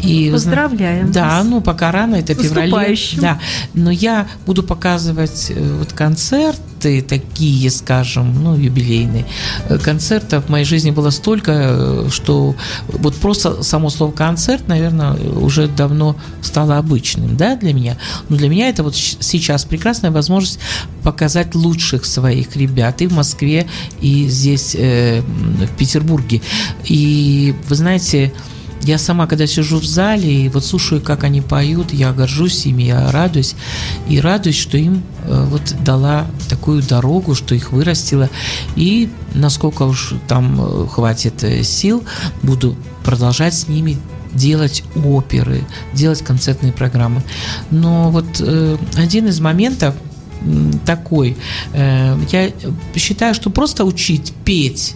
И, 0.01 0.29
Поздравляем. 0.31 1.11
Да, 1.11 1.41
ну 1.43 1.61
пока 1.61 1.91
рано, 1.91 2.15
это 2.15 2.33
феврале. 2.33 2.97
Да, 3.17 3.39
но 3.73 3.91
я 3.91 4.27
буду 4.45 4.63
показывать 4.63 5.51
э, 5.55 5.77
вот 5.79 5.93
концерты 6.75 7.01
такие, 7.01 7.69
скажем, 7.69 8.43
ну 8.43 8.55
юбилейные. 8.55 9.25
Э, 9.69 9.77
концертов 9.77 10.45
в 10.45 10.49
моей 10.49 10.65
жизни 10.65 10.91
было 10.91 11.11
столько, 11.11 11.51
э, 11.51 12.09
что 12.11 12.55
вот 12.87 13.15
просто 13.15 13.63
само 13.63 13.89
слово 13.89 14.11
концерт, 14.11 14.67
наверное, 14.67 15.13
уже 15.13 15.67
давно 15.67 16.15
стало 16.41 16.77
обычным, 16.77 17.37
да, 17.37 17.55
для 17.55 17.73
меня. 17.73 17.97
Но 18.29 18.37
для 18.37 18.49
меня 18.49 18.69
это 18.69 18.83
вот 18.83 18.95
сейчас 18.95 19.65
прекрасная 19.65 20.11
возможность 20.11 20.59
показать 21.03 21.55
лучших 21.55 22.05
своих 22.05 22.55
ребят 22.55 23.01
и 23.01 23.07
в 23.07 23.13
Москве, 23.13 23.65
и 24.01 24.27
здесь 24.27 24.75
э, 24.77 25.21
в 25.21 25.77
Петербурге. 25.77 26.41
И 26.89 27.55
вы 27.69 27.75
знаете, 27.75 28.31
я 28.85 28.97
сама, 28.97 29.25
когда 29.27 29.47
сижу 29.47 29.79
в 29.79 29.85
зале 29.85 30.45
и 30.45 30.49
вот 30.49 30.63
слушаю, 30.63 31.01
как 31.01 31.23
они 31.23 31.41
поют, 31.41 31.91
я 31.91 32.13
горжусь 32.13 32.65
ими, 32.65 32.83
я 32.83 33.11
радуюсь. 33.11 33.55
И 34.07 34.19
радуюсь, 34.19 34.57
что 34.57 34.77
им 34.77 35.03
э, 35.23 35.45
вот 35.49 35.75
дала 35.83 36.27
такую 36.49 36.83
дорогу, 36.83 37.33
что 37.33 37.55
их 37.55 37.71
вырастила. 37.71 38.29
И 38.75 39.09
насколько 39.33 39.83
уж 39.83 40.13
там 40.27 40.59
э, 40.61 40.87
хватит 40.87 41.43
э, 41.43 41.63
сил, 41.63 42.03
буду 42.43 42.75
продолжать 43.03 43.55
с 43.55 43.67
ними 43.67 43.97
делать 44.33 44.83
оперы, 45.03 45.63
делать 45.93 46.21
концертные 46.21 46.71
программы. 46.71 47.23
Но 47.71 48.11
вот 48.11 48.25
э, 48.39 48.77
один 48.95 49.27
из 49.27 49.39
моментов 49.39 49.95
такой, 50.85 51.37
э, 51.73 52.17
я 52.31 52.51
считаю, 52.95 53.33
что 53.33 53.49
просто 53.49 53.83
учить 53.83 54.33
петь 54.43 54.95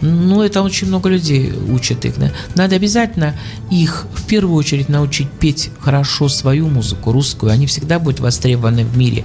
ну, 0.00 0.42
это 0.42 0.62
очень 0.62 0.88
много 0.88 1.08
людей 1.08 1.52
учат 1.68 2.04
их. 2.04 2.18
Да? 2.18 2.30
Надо 2.54 2.76
обязательно 2.76 3.34
их 3.70 4.06
в 4.14 4.26
первую 4.26 4.56
очередь 4.56 4.88
научить 4.88 5.30
петь 5.30 5.70
хорошо 5.80 6.28
свою 6.28 6.68
музыку, 6.68 7.12
русскую. 7.12 7.52
Они 7.52 7.66
всегда 7.66 7.98
будут 7.98 8.20
востребованы 8.20 8.84
в 8.84 8.96
мире, 8.96 9.24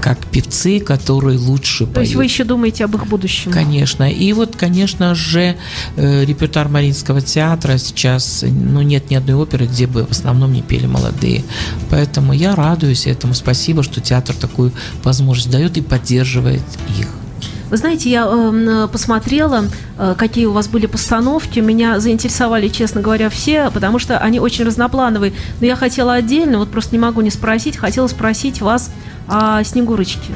как 0.00 0.18
певцы, 0.26 0.80
которые 0.80 1.38
лучше 1.38 1.84
поют. 1.84 1.94
То 1.94 2.00
есть 2.00 2.14
вы 2.14 2.24
еще 2.24 2.44
думаете 2.44 2.84
об 2.84 2.96
их 2.96 3.06
будущем? 3.06 3.50
Конечно. 3.50 4.10
И 4.10 4.32
вот, 4.32 4.56
конечно 4.56 5.14
же, 5.14 5.56
э, 5.96 6.24
репертуар 6.24 6.68
Мариинского 6.68 7.20
театра 7.20 7.78
сейчас, 7.78 8.44
ну, 8.48 8.82
нет 8.82 9.10
ни 9.10 9.14
одной 9.14 9.36
оперы, 9.36 9.66
где 9.66 9.86
бы 9.86 10.04
в 10.06 10.10
основном 10.10 10.52
не 10.52 10.62
пели 10.62 10.86
молодые. 10.86 11.44
Поэтому 11.90 12.32
я 12.32 12.54
радуюсь 12.54 13.06
этому. 13.06 13.34
Спасибо, 13.34 13.82
что 13.82 14.00
театр 14.00 14.34
такую 14.34 14.72
возможность 15.02 15.50
дает 15.50 15.76
и 15.76 15.80
поддерживает 15.80 16.62
их. 16.98 17.08
Вы 17.72 17.78
знаете, 17.78 18.10
я 18.10 18.28
э, 18.30 18.88
посмотрела, 18.92 19.64
э, 19.96 20.14
какие 20.18 20.44
у 20.44 20.52
вас 20.52 20.68
были 20.68 20.84
постановки. 20.84 21.58
Меня 21.58 22.00
заинтересовали, 22.00 22.68
честно 22.68 23.00
говоря, 23.00 23.30
все, 23.30 23.70
потому 23.70 23.98
что 23.98 24.18
они 24.18 24.40
очень 24.40 24.66
разноплановые. 24.66 25.32
Но 25.58 25.66
я 25.66 25.74
хотела 25.74 26.12
отдельно, 26.12 26.58
вот 26.58 26.70
просто 26.70 26.94
не 26.94 26.98
могу 26.98 27.22
не 27.22 27.30
спросить, 27.30 27.78
хотела 27.78 28.08
спросить 28.08 28.60
вас 28.60 28.90
о 29.26 29.64
Снегурочке. 29.64 30.34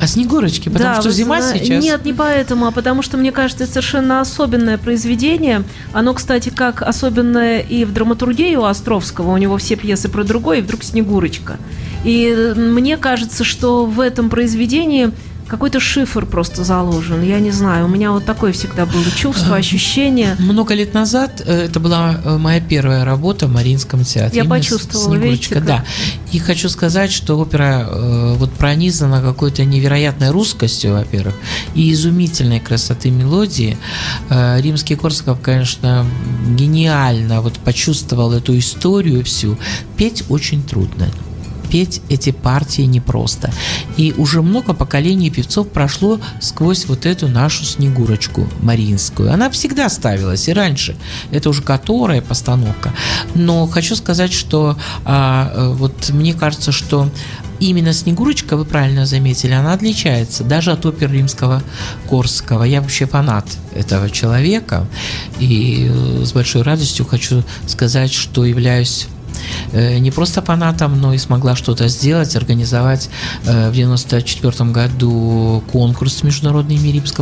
О 0.00 0.08
Снегурочке, 0.08 0.70
потому 0.70 0.96
да, 0.96 1.00
что 1.00 1.12
зима 1.12 1.40
зна... 1.40 1.56
сейчас? 1.56 1.84
Нет, 1.84 2.04
не 2.04 2.12
поэтому, 2.12 2.66
а 2.66 2.72
потому 2.72 3.02
что, 3.02 3.16
мне 3.16 3.30
кажется, 3.30 3.62
это 3.62 3.74
совершенно 3.74 4.20
особенное 4.20 4.76
произведение. 4.76 5.62
Оно, 5.92 6.14
кстати, 6.14 6.48
как 6.48 6.82
особенное 6.82 7.60
и 7.60 7.84
в 7.84 7.92
драматургии 7.92 8.56
у 8.56 8.64
Островского. 8.64 9.30
У 9.30 9.36
него 9.36 9.56
все 9.56 9.76
пьесы 9.76 10.08
про 10.08 10.24
другое, 10.24 10.58
и 10.58 10.62
вдруг 10.62 10.82
Снегурочка. 10.82 11.58
И 12.02 12.54
мне 12.56 12.96
кажется, 12.96 13.44
что 13.44 13.86
в 13.86 14.00
этом 14.00 14.28
произведении 14.28 15.12
какой-то 15.52 15.80
шифр 15.80 16.24
просто 16.24 16.64
заложен. 16.64 17.22
Я 17.22 17.38
не 17.38 17.50
знаю, 17.50 17.84
у 17.84 17.88
меня 17.88 18.10
вот 18.10 18.24
такое 18.24 18.52
всегда 18.52 18.86
было 18.86 19.04
чувство, 19.14 19.54
ощущение. 19.54 20.34
Много 20.38 20.72
лет 20.72 20.94
назад 20.94 21.42
э, 21.44 21.66
это 21.66 21.78
была 21.78 22.18
э, 22.24 22.38
моя 22.38 22.58
первая 22.58 23.04
работа 23.04 23.48
в 23.48 23.52
Мариинском 23.52 24.02
театре. 24.02 24.40
Я 24.42 24.48
почувствовала, 24.48 25.14
видите, 25.14 25.56
как... 25.56 25.66
да. 25.66 25.84
И 26.32 26.38
хочу 26.38 26.70
сказать, 26.70 27.12
что 27.12 27.38
опера 27.38 27.86
э, 27.86 28.34
вот 28.38 28.50
пронизана 28.52 29.20
какой-то 29.20 29.66
невероятной 29.66 30.30
русскостью, 30.30 30.94
во-первых, 30.94 31.34
и 31.74 31.92
изумительной 31.92 32.60
красоты 32.60 33.10
мелодии. 33.10 33.76
Римский 34.30 34.96
Корсаков, 34.96 35.40
конечно, 35.42 36.06
гениально 36.56 37.42
вот 37.42 37.58
почувствовал 37.58 38.32
эту 38.32 38.58
историю 38.58 39.22
всю. 39.22 39.58
Петь 39.98 40.24
очень 40.30 40.62
трудно 40.62 41.08
петь 41.72 42.02
эти 42.10 42.32
партии 42.32 42.82
непросто. 42.82 43.50
И 43.96 44.14
уже 44.18 44.42
много 44.42 44.74
поколений 44.74 45.30
певцов 45.30 45.68
прошло 45.70 46.20
сквозь 46.38 46.84
вот 46.84 47.06
эту 47.06 47.28
нашу 47.28 47.64
Снегурочку 47.64 48.46
Мариинскую. 48.60 49.32
Она 49.32 49.48
всегда 49.48 49.88
ставилась 49.88 50.48
и 50.48 50.52
раньше. 50.52 50.94
Это 51.30 51.48
уже 51.48 51.62
которая 51.62 52.20
постановка. 52.20 52.92
Но 53.34 53.66
хочу 53.66 53.96
сказать, 53.96 54.34
что 54.34 54.76
а, 55.06 55.50
э, 55.54 55.72
вот 55.72 56.10
мне 56.10 56.34
кажется, 56.34 56.72
что 56.72 57.08
именно 57.58 57.94
Снегурочка, 57.94 58.58
вы 58.58 58.66
правильно 58.66 59.06
заметили, 59.06 59.52
она 59.52 59.72
отличается 59.72 60.44
даже 60.44 60.72
от 60.72 60.84
опер 60.84 61.10
римского 61.10 61.62
Корского. 62.06 62.64
Я 62.64 62.82
вообще 62.82 63.06
фанат 63.06 63.46
этого 63.74 64.10
человека. 64.10 64.86
И 65.40 65.88
э, 65.90 66.24
с 66.24 66.32
большой 66.32 66.62
радостью 66.62 67.06
хочу 67.06 67.42
сказать, 67.66 68.12
что 68.12 68.44
являюсь 68.44 69.06
не 69.98 70.10
просто 70.10 70.42
фанатом, 70.42 71.00
но 71.00 71.14
и 71.14 71.18
смогла 71.18 71.56
что-то 71.56 71.88
сделать, 71.88 72.36
организовать 72.36 73.08
э, 73.44 73.70
в 73.70 73.74
94 73.74 74.70
году 74.70 75.62
конкурс 75.72 76.22
международный 76.22 76.76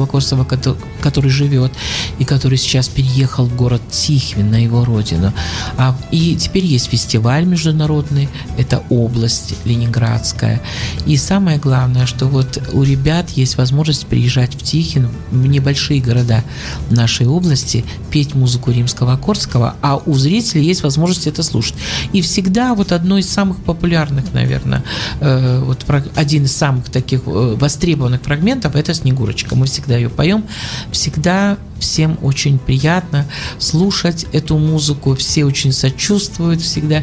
Корсова, 0.07 0.44
который, 0.44 0.79
который 1.01 1.31
живет 1.31 1.73
и 2.18 2.25
который 2.25 2.59
сейчас 2.59 2.88
переехал 2.88 3.46
в 3.46 3.57
город 3.57 3.83
Тихвин 3.90 4.51
на 4.51 4.62
его 4.62 4.85
родину. 4.85 5.33
А, 5.77 5.96
и 6.11 6.37
теперь 6.37 6.64
есть 6.64 6.90
фестиваль 6.90 7.44
международный, 7.44 8.29
это 8.59 8.83
область 8.90 9.55
Ленинградская. 9.64 10.61
И 11.07 11.16
самое 11.16 11.59
главное, 11.59 12.07
что 12.07 12.27
вот 12.27 12.61
у 12.73 12.83
ребят 12.83 13.31
есть 13.31 13.57
возможность 13.57 14.07
приезжать 14.07 14.55
в 14.55 14.62
Тихин, 14.62 15.09
в 15.31 15.46
небольшие 15.46 16.01
города 16.01 16.44
нашей 16.90 17.27
области, 17.27 17.85
петь 18.11 18.35
музыку 18.35 18.70
римского 18.70 19.16
Корского, 19.16 19.75
а 19.83 19.96
у 19.96 20.14
зрителей 20.14 20.64
есть 20.64 20.83
возможность 20.83 21.27
это 21.27 21.42
слушать. 21.42 21.75
И 22.13 22.23
всегда 22.23 22.75
вот 22.75 22.93
одно 22.93 23.19
из 23.19 23.29
самых 23.29 23.63
популярных, 23.63 24.33
наверное, 24.33 24.83
э, 25.21 25.63
вот 25.65 25.85
один 26.15 26.45
из 26.45 26.57
самых 26.57 26.91
таких 26.91 27.23
э, 27.27 27.57
востребованных 27.57 28.23
фрагментов 28.23 28.77
это 28.77 28.95
Снегурочка. 28.95 29.55
Мы 29.57 29.67
всегда 29.67 29.97
ее 29.97 30.09
поем, 30.09 30.45
всегда 30.93 31.57
всем 31.79 32.19
очень 32.23 32.59
приятно 32.59 33.27
слушать 33.59 34.27
эту 34.33 34.59
музыку, 34.59 35.15
все 35.15 35.45
очень 35.45 35.73
сочувствуют 35.73 36.61
всегда, 36.61 37.03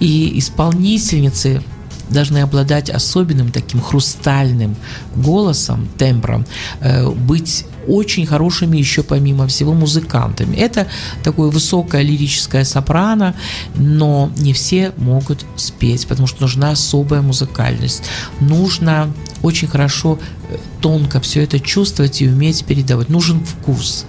и 0.00 0.38
исполнительницы 0.38 1.62
должны 2.10 2.38
обладать 2.38 2.90
особенным 2.90 3.50
таким 3.50 3.80
хрустальным 3.80 4.76
голосом, 5.14 5.88
тембром, 5.98 6.44
э, 6.80 7.08
быть 7.10 7.64
очень 7.88 8.26
хорошими 8.26 8.76
еще 8.76 9.02
помимо 9.02 9.46
всего 9.46 9.72
музыкантами. 9.72 10.56
Это 10.56 10.86
такое 11.22 11.50
высокое 11.50 12.02
лирическое 12.02 12.64
сопрано, 12.64 13.34
но 13.74 14.30
не 14.36 14.52
все 14.52 14.92
могут 14.96 15.46
спеть, 15.56 16.06
потому 16.06 16.26
что 16.26 16.42
нужна 16.42 16.70
особая 16.70 17.22
музыкальность. 17.22 18.02
Нужно 18.40 19.12
очень 19.42 19.68
хорошо, 19.68 20.18
э, 20.50 20.56
тонко 20.80 21.20
все 21.20 21.42
это 21.42 21.60
чувствовать 21.60 22.22
и 22.22 22.28
уметь 22.28 22.64
передавать. 22.64 23.08
Нужен 23.08 23.44
вкус. 23.44 24.04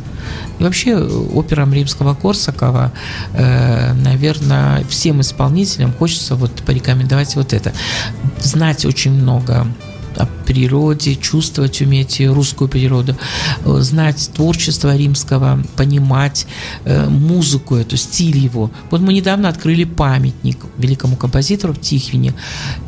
И 0.59 0.63
вообще 0.63 0.97
операм 0.97 1.73
римского 1.73 2.15
Корсакова, 2.15 2.91
э, 3.33 3.93
наверное, 3.93 4.83
всем 4.89 5.21
исполнителям 5.21 5.93
хочется 5.93 6.35
вот 6.35 6.51
порекомендовать 6.65 7.35
вот 7.35 7.53
это. 7.53 7.73
Знать 8.39 8.85
очень 8.85 9.11
много 9.11 9.67
о 10.17 10.25
природе, 10.45 11.15
чувствовать 11.15 11.81
уметь 11.81 12.19
русскую 12.21 12.67
природу, 12.67 13.15
э, 13.65 13.77
знать 13.81 14.31
творчество 14.33 14.95
римского, 14.95 15.63
понимать 15.75 16.47
э, 16.85 17.07
музыку 17.07 17.75
эту, 17.75 17.97
стиль 17.97 18.37
его. 18.37 18.71
Вот 18.89 19.01
мы 19.01 19.13
недавно 19.13 19.49
открыли 19.49 19.83
памятник 19.83 20.57
великому 20.77 21.15
композитору 21.15 21.73
в 21.73 21.81
Тихвине, 21.81 22.33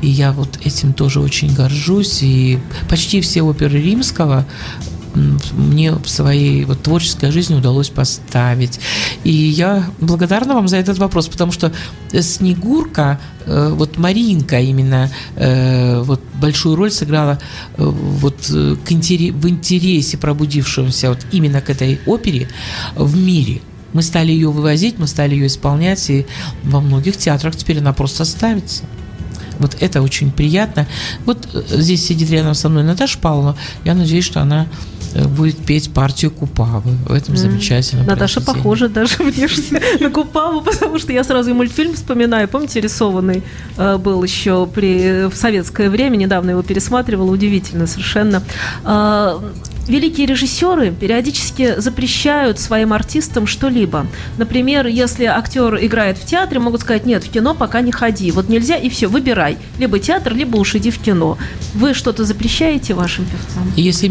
и 0.02 0.08
я 0.08 0.32
вот 0.32 0.60
этим 0.64 0.94
тоже 0.94 1.20
очень 1.20 1.54
горжусь, 1.54 2.20
и 2.22 2.60
почти 2.90 3.22
все 3.22 3.42
оперы 3.42 3.80
римского 3.80 4.46
мне 5.16 5.94
в 5.94 6.08
своей 6.08 6.66
вот 6.66 6.84
творческой 6.84 7.32
жизни 7.32 7.56
удалось 7.56 7.90
поставить. 7.90 8.80
И 9.24 9.32
я 9.32 9.86
благодарна 10.00 10.54
вам 10.54 10.68
за 10.68 10.78
этот 10.78 10.98
вопрос, 10.98 11.28
потому 11.28 11.52
что 11.52 11.72
Снегурка, 12.12 13.20
э, 13.46 13.74
вот 13.74 13.98
Маринка 13.98 14.60
именно 14.60 15.12
э, 15.36 16.02
вот 16.02 16.22
большую 16.36 16.76
роль 16.76 16.92
сыграла 16.92 17.40
э, 17.78 17.84
вот 17.84 18.36
к 18.38 18.92
интерес, 18.92 19.34
в 19.34 19.48
интересе 19.48 20.18
пробудившемуся 20.18 21.10
вот 21.10 21.20
именно 21.32 21.62
к 21.62 21.70
этой 21.70 22.00
опере 22.06 22.48
в 22.96 23.18
мире. 23.18 23.62
Мы 23.94 24.04
стали 24.04 24.32
ее 24.32 24.52
вывозить, 24.52 25.00
мы 25.00 25.08
стали 25.08 25.34
ее 25.34 25.48
исполнять, 25.48 26.10
и 26.10 26.28
во 26.64 26.80
многих 26.80 27.18
театрах 27.18 27.56
теперь 27.56 27.80
она 27.80 27.92
просто 27.92 28.24
ставится. 28.24 28.84
Вот 29.58 29.76
это 29.80 30.02
очень 30.02 30.32
приятно. 30.32 30.88
Вот 31.26 31.50
здесь 31.70 32.06
сидит 32.06 32.30
рядом 32.30 32.54
со 32.54 32.70
мной 32.70 32.84
Наташа 32.84 33.18
Павлова. 33.18 33.58
Я 33.84 33.94
надеюсь, 33.94 34.24
что 34.24 34.42
она 34.42 34.68
Э, 34.68 34.99
будет 35.28 35.58
петь 35.58 35.92
партию 35.94 36.32
Купавы 36.32 36.92
в 37.06 37.12
этом 37.12 37.36
замечательном 37.36 38.06
Наташа 38.06 38.42
похожа 38.42 38.90
даже 38.90 39.18
внешне 39.24 39.82
на 40.00 40.10
Купаву, 40.10 40.62
потому 40.62 41.00
что 41.00 41.14
я 41.14 41.24
сразу 41.24 41.52
и 41.52 41.54
мультфильм 41.54 41.94
вспоминаю. 41.94 42.48
Помните, 42.48 42.82
рисованный 42.82 43.44
э, 43.78 43.98
был 43.98 44.24
еще 44.24 44.68
при, 44.68 45.28
в 45.28 45.36
советское 45.36 45.90
время, 45.90 46.18
недавно 46.18 46.52
его 46.52 46.62
пересматривала, 46.62 47.32
удивительно 47.32 47.88
совершенно. 47.88 48.44
Великие 49.90 50.28
режиссеры 50.28 50.92
периодически 50.92 51.80
запрещают 51.80 52.60
своим 52.60 52.94
артистам 52.94 53.48
что-либо. 53.48 54.06
Например, 54.38 54.86
если 54.86 55.26
актер 55.26 55.84
играет 55.84 56.20
в 56.20 56.26
театре, 56.26 56.60
могут 56.60 56.82
сказать, 56.82 57.08
нет, 57.08 57.24
в 57.24 57.32
кино 57.32 57.56
пока 57.56 57.82
не 57.82 57.92
ходи. 57.92 58.30
Вот 58.30 58.50
нельзя, 58.50 58.76
и 58.76 58.88
все, 58.90 59.08
выбирай. 59.08 59.58
Либо 59.80 59.98
театр, 59.98 60.36
либо 60.36 60.58
уж 60.58 60.76
иди 60.76 60.92
в 60.92 61.00
кино. 61.00 61.40
Вы 61.74 61.96
что-то 61.96 62.24
запрещаете 62.24 62.94
вашим 62.94 63.26
певцам? 63.26 63.74
Если 63.76 64.08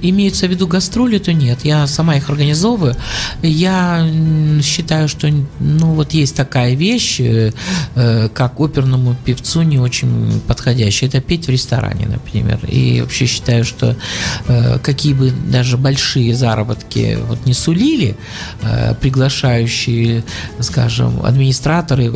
имеются 0.00 0.46
в 0.46 0.50
виду 0.50 0.66
гастроли, 0.66 1.18
то 1.18 1.34
нет. 1.34 1.58
Я 1.62 1.86
сама 1.86 2.16
их 2.16 2.30
организовываю. 2.30 2.96
Я 3.42 4.08
считаю, 4.62 5.08
что 5.08 5.28
ну 5.60 5.92
вот 5.92 6.14
есть 6.14 6.36
такая 6.36 6.74
вещь, 6.74 7.20
э, 7.20 7.52
э, 7.96 8.28
как 8.32 8.60
оперному 8.60 9.14
певцу 9.26 9.60
не 9.60 9.78
очень 9.78 10.40
подходящая. 10.46 11.10
Это 11.10 11.20
петь 11.20 11.46
в 11.46 11.50
ресторане, 11.50 12.06
например. 12.06 12.60
И 12.66 13.02
вообще 13.02 13.26
считаю, 13.26 13.66
что 13.66 13.94
э, 14.46 14.78
какие 14.78 15.17
бы 15.18 15.30
даже 15.30 15.76
большие 15.76 16.34
заработки 16.34 17.18
вот 17.28 17.46
не 17.46 17.54
сулили 17.54 18.16
э, 18.62 18.94
приглашающие, 18.94 20.24
скажем, 20.60 21.24
администраторы, 21.24 22.12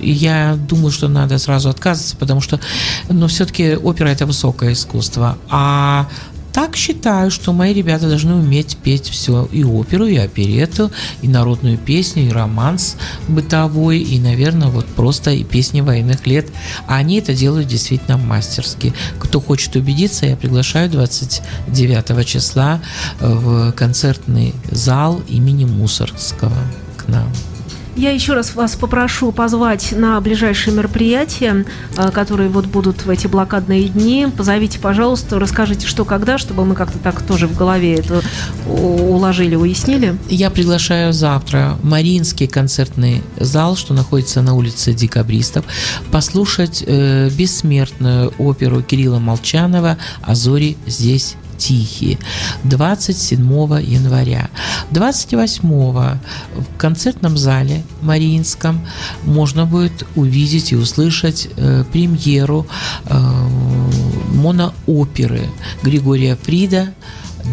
и 0.00 0.10
я 0.10 0.58
думаю, 0.68 0.90
что 0.90 1.08
надо 1.08 1.38
сразу 1.38 1.68
отказываться, 1.68 2.16
потому 2.16 2.40
что, 2.40 2.60
ну, 3.08 3.26
все-таки 3.26 3.76
опера 3.76 4.08
это 4.08 4.26
высокое 4.26 4.72
искусство, 4.72 5.38
а 5.48 6.08
так 6.52 6.76
считаю, 6.76 7.30
что 7.30 7.52
мои 7.52 7.72
ребята 7.72 8.08
должны 8.08 8.34
уметь 8.34 8.76
петь 8.76 9.08
все, 9.08 9.48
и 9.52 9.64
оперу, 9.64 10.06
и 10.06 10.16
оперету, 10.16 10.90
и 11.22 11.28
народную 11.28 11.78
песню, 11.78 12.26
и 12.26 12.30
романс 12.30 12.96
бытовой, 13.28 13.98
и, 13.98 14.18
наверное, 14.18 14.68
вот 14.68 14.86
просто 14.86 15.30
и 15.30 15.44
песни 15.44 15.80
военных 15.80 16.26
лет. 16.26 16.48
А 16.86 16.96
они 16.96 17.18
это 17.18 17.34
делают 17.34 17.68
действительно 17.68 18.18
мастерски. 18.18 18.92
Кто 19.18 19.40
хочет 19.40 19.76
убедиться, 19.76 20.26
я 20.26 20.36
приглашаю 20.36 20.90
29 20.90 22.26
числа 22.26 22.80
в 23.20 23.72
концертный 23.72 24.54
зал 24.70 25.22
имени 25.28 25.64
Мусорского 25.64 26.56
к 26.96 27.08
нам. 27.08 27.28
Я 27.94 28.10
еще 28.10 28.32
раз 28.32 28.54
вас 28.54 28.74
попрошу 28.74 29.32
позвать 29.32 29.92
на 29.92 30.18
ближайшие 30.20 30.74
мероприятия, 30.74 31.66
э, 31.96 32.10
которые 32.10 32.48
вот 32.48 32.66
будут 32.66 33.04
в 33.04 33.10
эти 33.10 33.26
блокадные 33.26 33.88
дни. 33.88 34.28
Позовите, 34.34 34.78
пожалуйста, 34.78 35.38
расскажите, 35.38 35.86
что 35.86 36.04
когда, 36.04 36.38
чтобы 36.38 36.64
мы 36.64 36.74
как-то 36.74 36.98
так 36.98 37.20
тоже 37.22 37.46
в 37.46 37.56
голове 37.56 37.94
это 37.96 38.22
уложили, 38.66 39.56
уяснили. 39.56 40.16
Я 40.28 40.50
приглашаю 40.50 41.12
завтра 41.12 41.76
Мариинский 41.82 42.46
концертный 42.46 43.22
зал, 43.38 43.76
что 43.76 43.92
находится 43.92 44.40
на 44.40 44.54
улице 44.54 44.94
Декабристов, 44.94 45.64
послушать 46.10 46.82
э, 46.86 47.28
бессмертную 47.30 48.32
оперу 48.38 48.82
Кирилла 48.82 49.18
Молчанова 49.18 49.98
«А 50.22 50.34
зори 50.34 50.78
здесь 50.86 51.36
тихие 51.62 52.18
27 52.64 53.40
января. 53.82 54.50
28 54.90 55.68
в 55.68 56.18
концертном 56.76 57.36
зале 57.36 57.84
Мариинском 58.00 58.86
можно 59.24 59.64
будет 59.64 60.04
увидеть 60.16 60.72
и 60.72 60.76
услышать 60.76 61.48
э, 61.56 61.84
премьеру 61.92 62.66
э, 63.04 63.18
монооперы 64.34 65.42
Григория 65.82 66.36
Фрида 66.36 66.88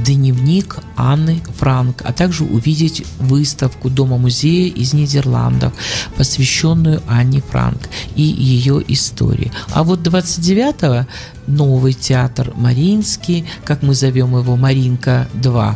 дневник 0.05 0.77
Анны 0.99 1.41
Франк, 1.57 2.01
а 2.03 2.13
также 2.13 2.43
увидеть 2.43 3.05
выставку 3.19 3.89
Дома-музея 3.89 4.71
из 4.71 4.93
Нидерландов, 4.93 5.73
посвященную 6.17 7.01
Анне 7.07 7.41
Франк 7.41 7.89
и 8.15 8.21
ее 8.21 8.83
истории. 8.87 9.51
А 9.71 9.83
вот 9.83 9.99
29-го 9.99 11.07
новый 11.47 11.93
театр 11.93 12.51
Мариинский, 12.55 13.45
как 13.65 13.81
мы 13.81 13.93
зовем 13.93 14.37
его, 14.37 14.55
Маринка-2, 14.55 15.75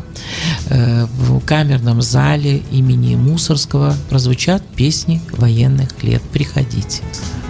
э, 0.70 1.06
в 1.06 1.40
камерном 1.46 2.02
зале 2.02 2.62
имени 2.72 3.16
Мусорского 3.16 3.96
прозвучат 4.10 4.64
песни 4.76 5.22
военных 5.32 6.04
лет. 6.04 6.22
Приходите. 6.32 7.02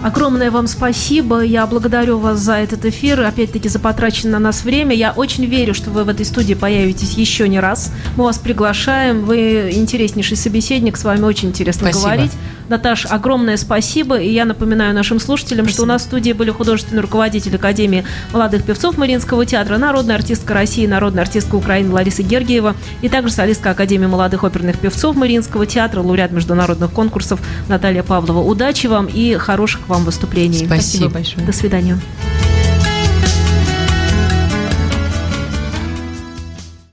Огромное 0.04 0.50
вам 0.50 0.66
спасибо. 0.66 1.40
Я 1.40 1.66
благодарю 1.66 2.18
вас 2.18 2.38
за 2.38 2.56
этот 2.56 2.84
эфир, 2.84 3.22
опять-таки 3.22 3.70
за 3.70 3.78
потраченное 3.78 4.34
на 4.34 4.38
нас 4.38 4.62
время. 4.62 4.94
Я 4.94 5.12
очень 5.12 5.46
верю, 5.46 5.72
что 5.72 5.90
вы 5.90 6.04
в 6.04 6.10
этой 6.10 6.26
студии 6.26 6.52
появитесь 6.52 7.14
еще 7.14 7.48
не 7.48 7.58
раз 7.58 7.63
раз. 7.64 7.92
Мы 8.16 8.24
вас 8.24 8.38
приглашаем. 8.38 9.24
Вы 9.24 9.70
интереснейший 9.72 10.36
собеседник, 10.36 10.96
с 10.96 11.04
вами 11.04 11.22
очень 11.22 11.48
интересно 11.48 11.88
Спасибо. 11.88 12.02
говорить. 12.02 12.32
Наташ, 12.68 13.06
огромное 13.06 13.56
спасибо. 13.56 14.16
И 14.16 14.30
я 14.30 14.44
напоминаю 14.44 14.94
нашим 14.94 15.20
слушателям, 15.20 15.68
что 15.68 15.82
у 15.82 15.86
нас 15.86 16.02
в 16.02 16.04
студии 16.06 16.32
были 16.32 16.50
художественный 16.50 17.02
руководитель 17.02 17.56
Академии 17.56 18.04
молодых 18.32 18.64
певцов 18.64 18.96
Мариинского 18.96 19.44
театра, 19.44 19.76
народная 19.76 20.16
артистка 20.16 20.54
России, 20.54 20.86
народная 20.86 21.24
артистка 21.24 21.56
Украины 21.56 21.92
Лариса 21.92 22.22
Гергиева 22.22 22.74
и 23.02 23.08
также 23.08 23.32
солистка 23.32 23.70
Академии 23.70 24.06
молодых 24.06 24.44
оперных 24.44 24.78
певцов 24.78 25.16
Мариинского 25.16 25.66
театра, 25.66 26.00
лауреат 26.00 26.32
международных 26.32 26.90
конкурсов 26.90 27.40
Наталья 27.68 28.02
Павлова. 28.02 28.40
Удачи 28.40 28.86
вам 28.86 29.06
и 29.06 29.34
хороших 29.34 29.88
вам 29.88 30.04
выступлений. 30.04 30.64
Спасибо 30.66 31.08
большое. 31.08 31.46
До 31.46 31.52
свидания. 31.52 31.98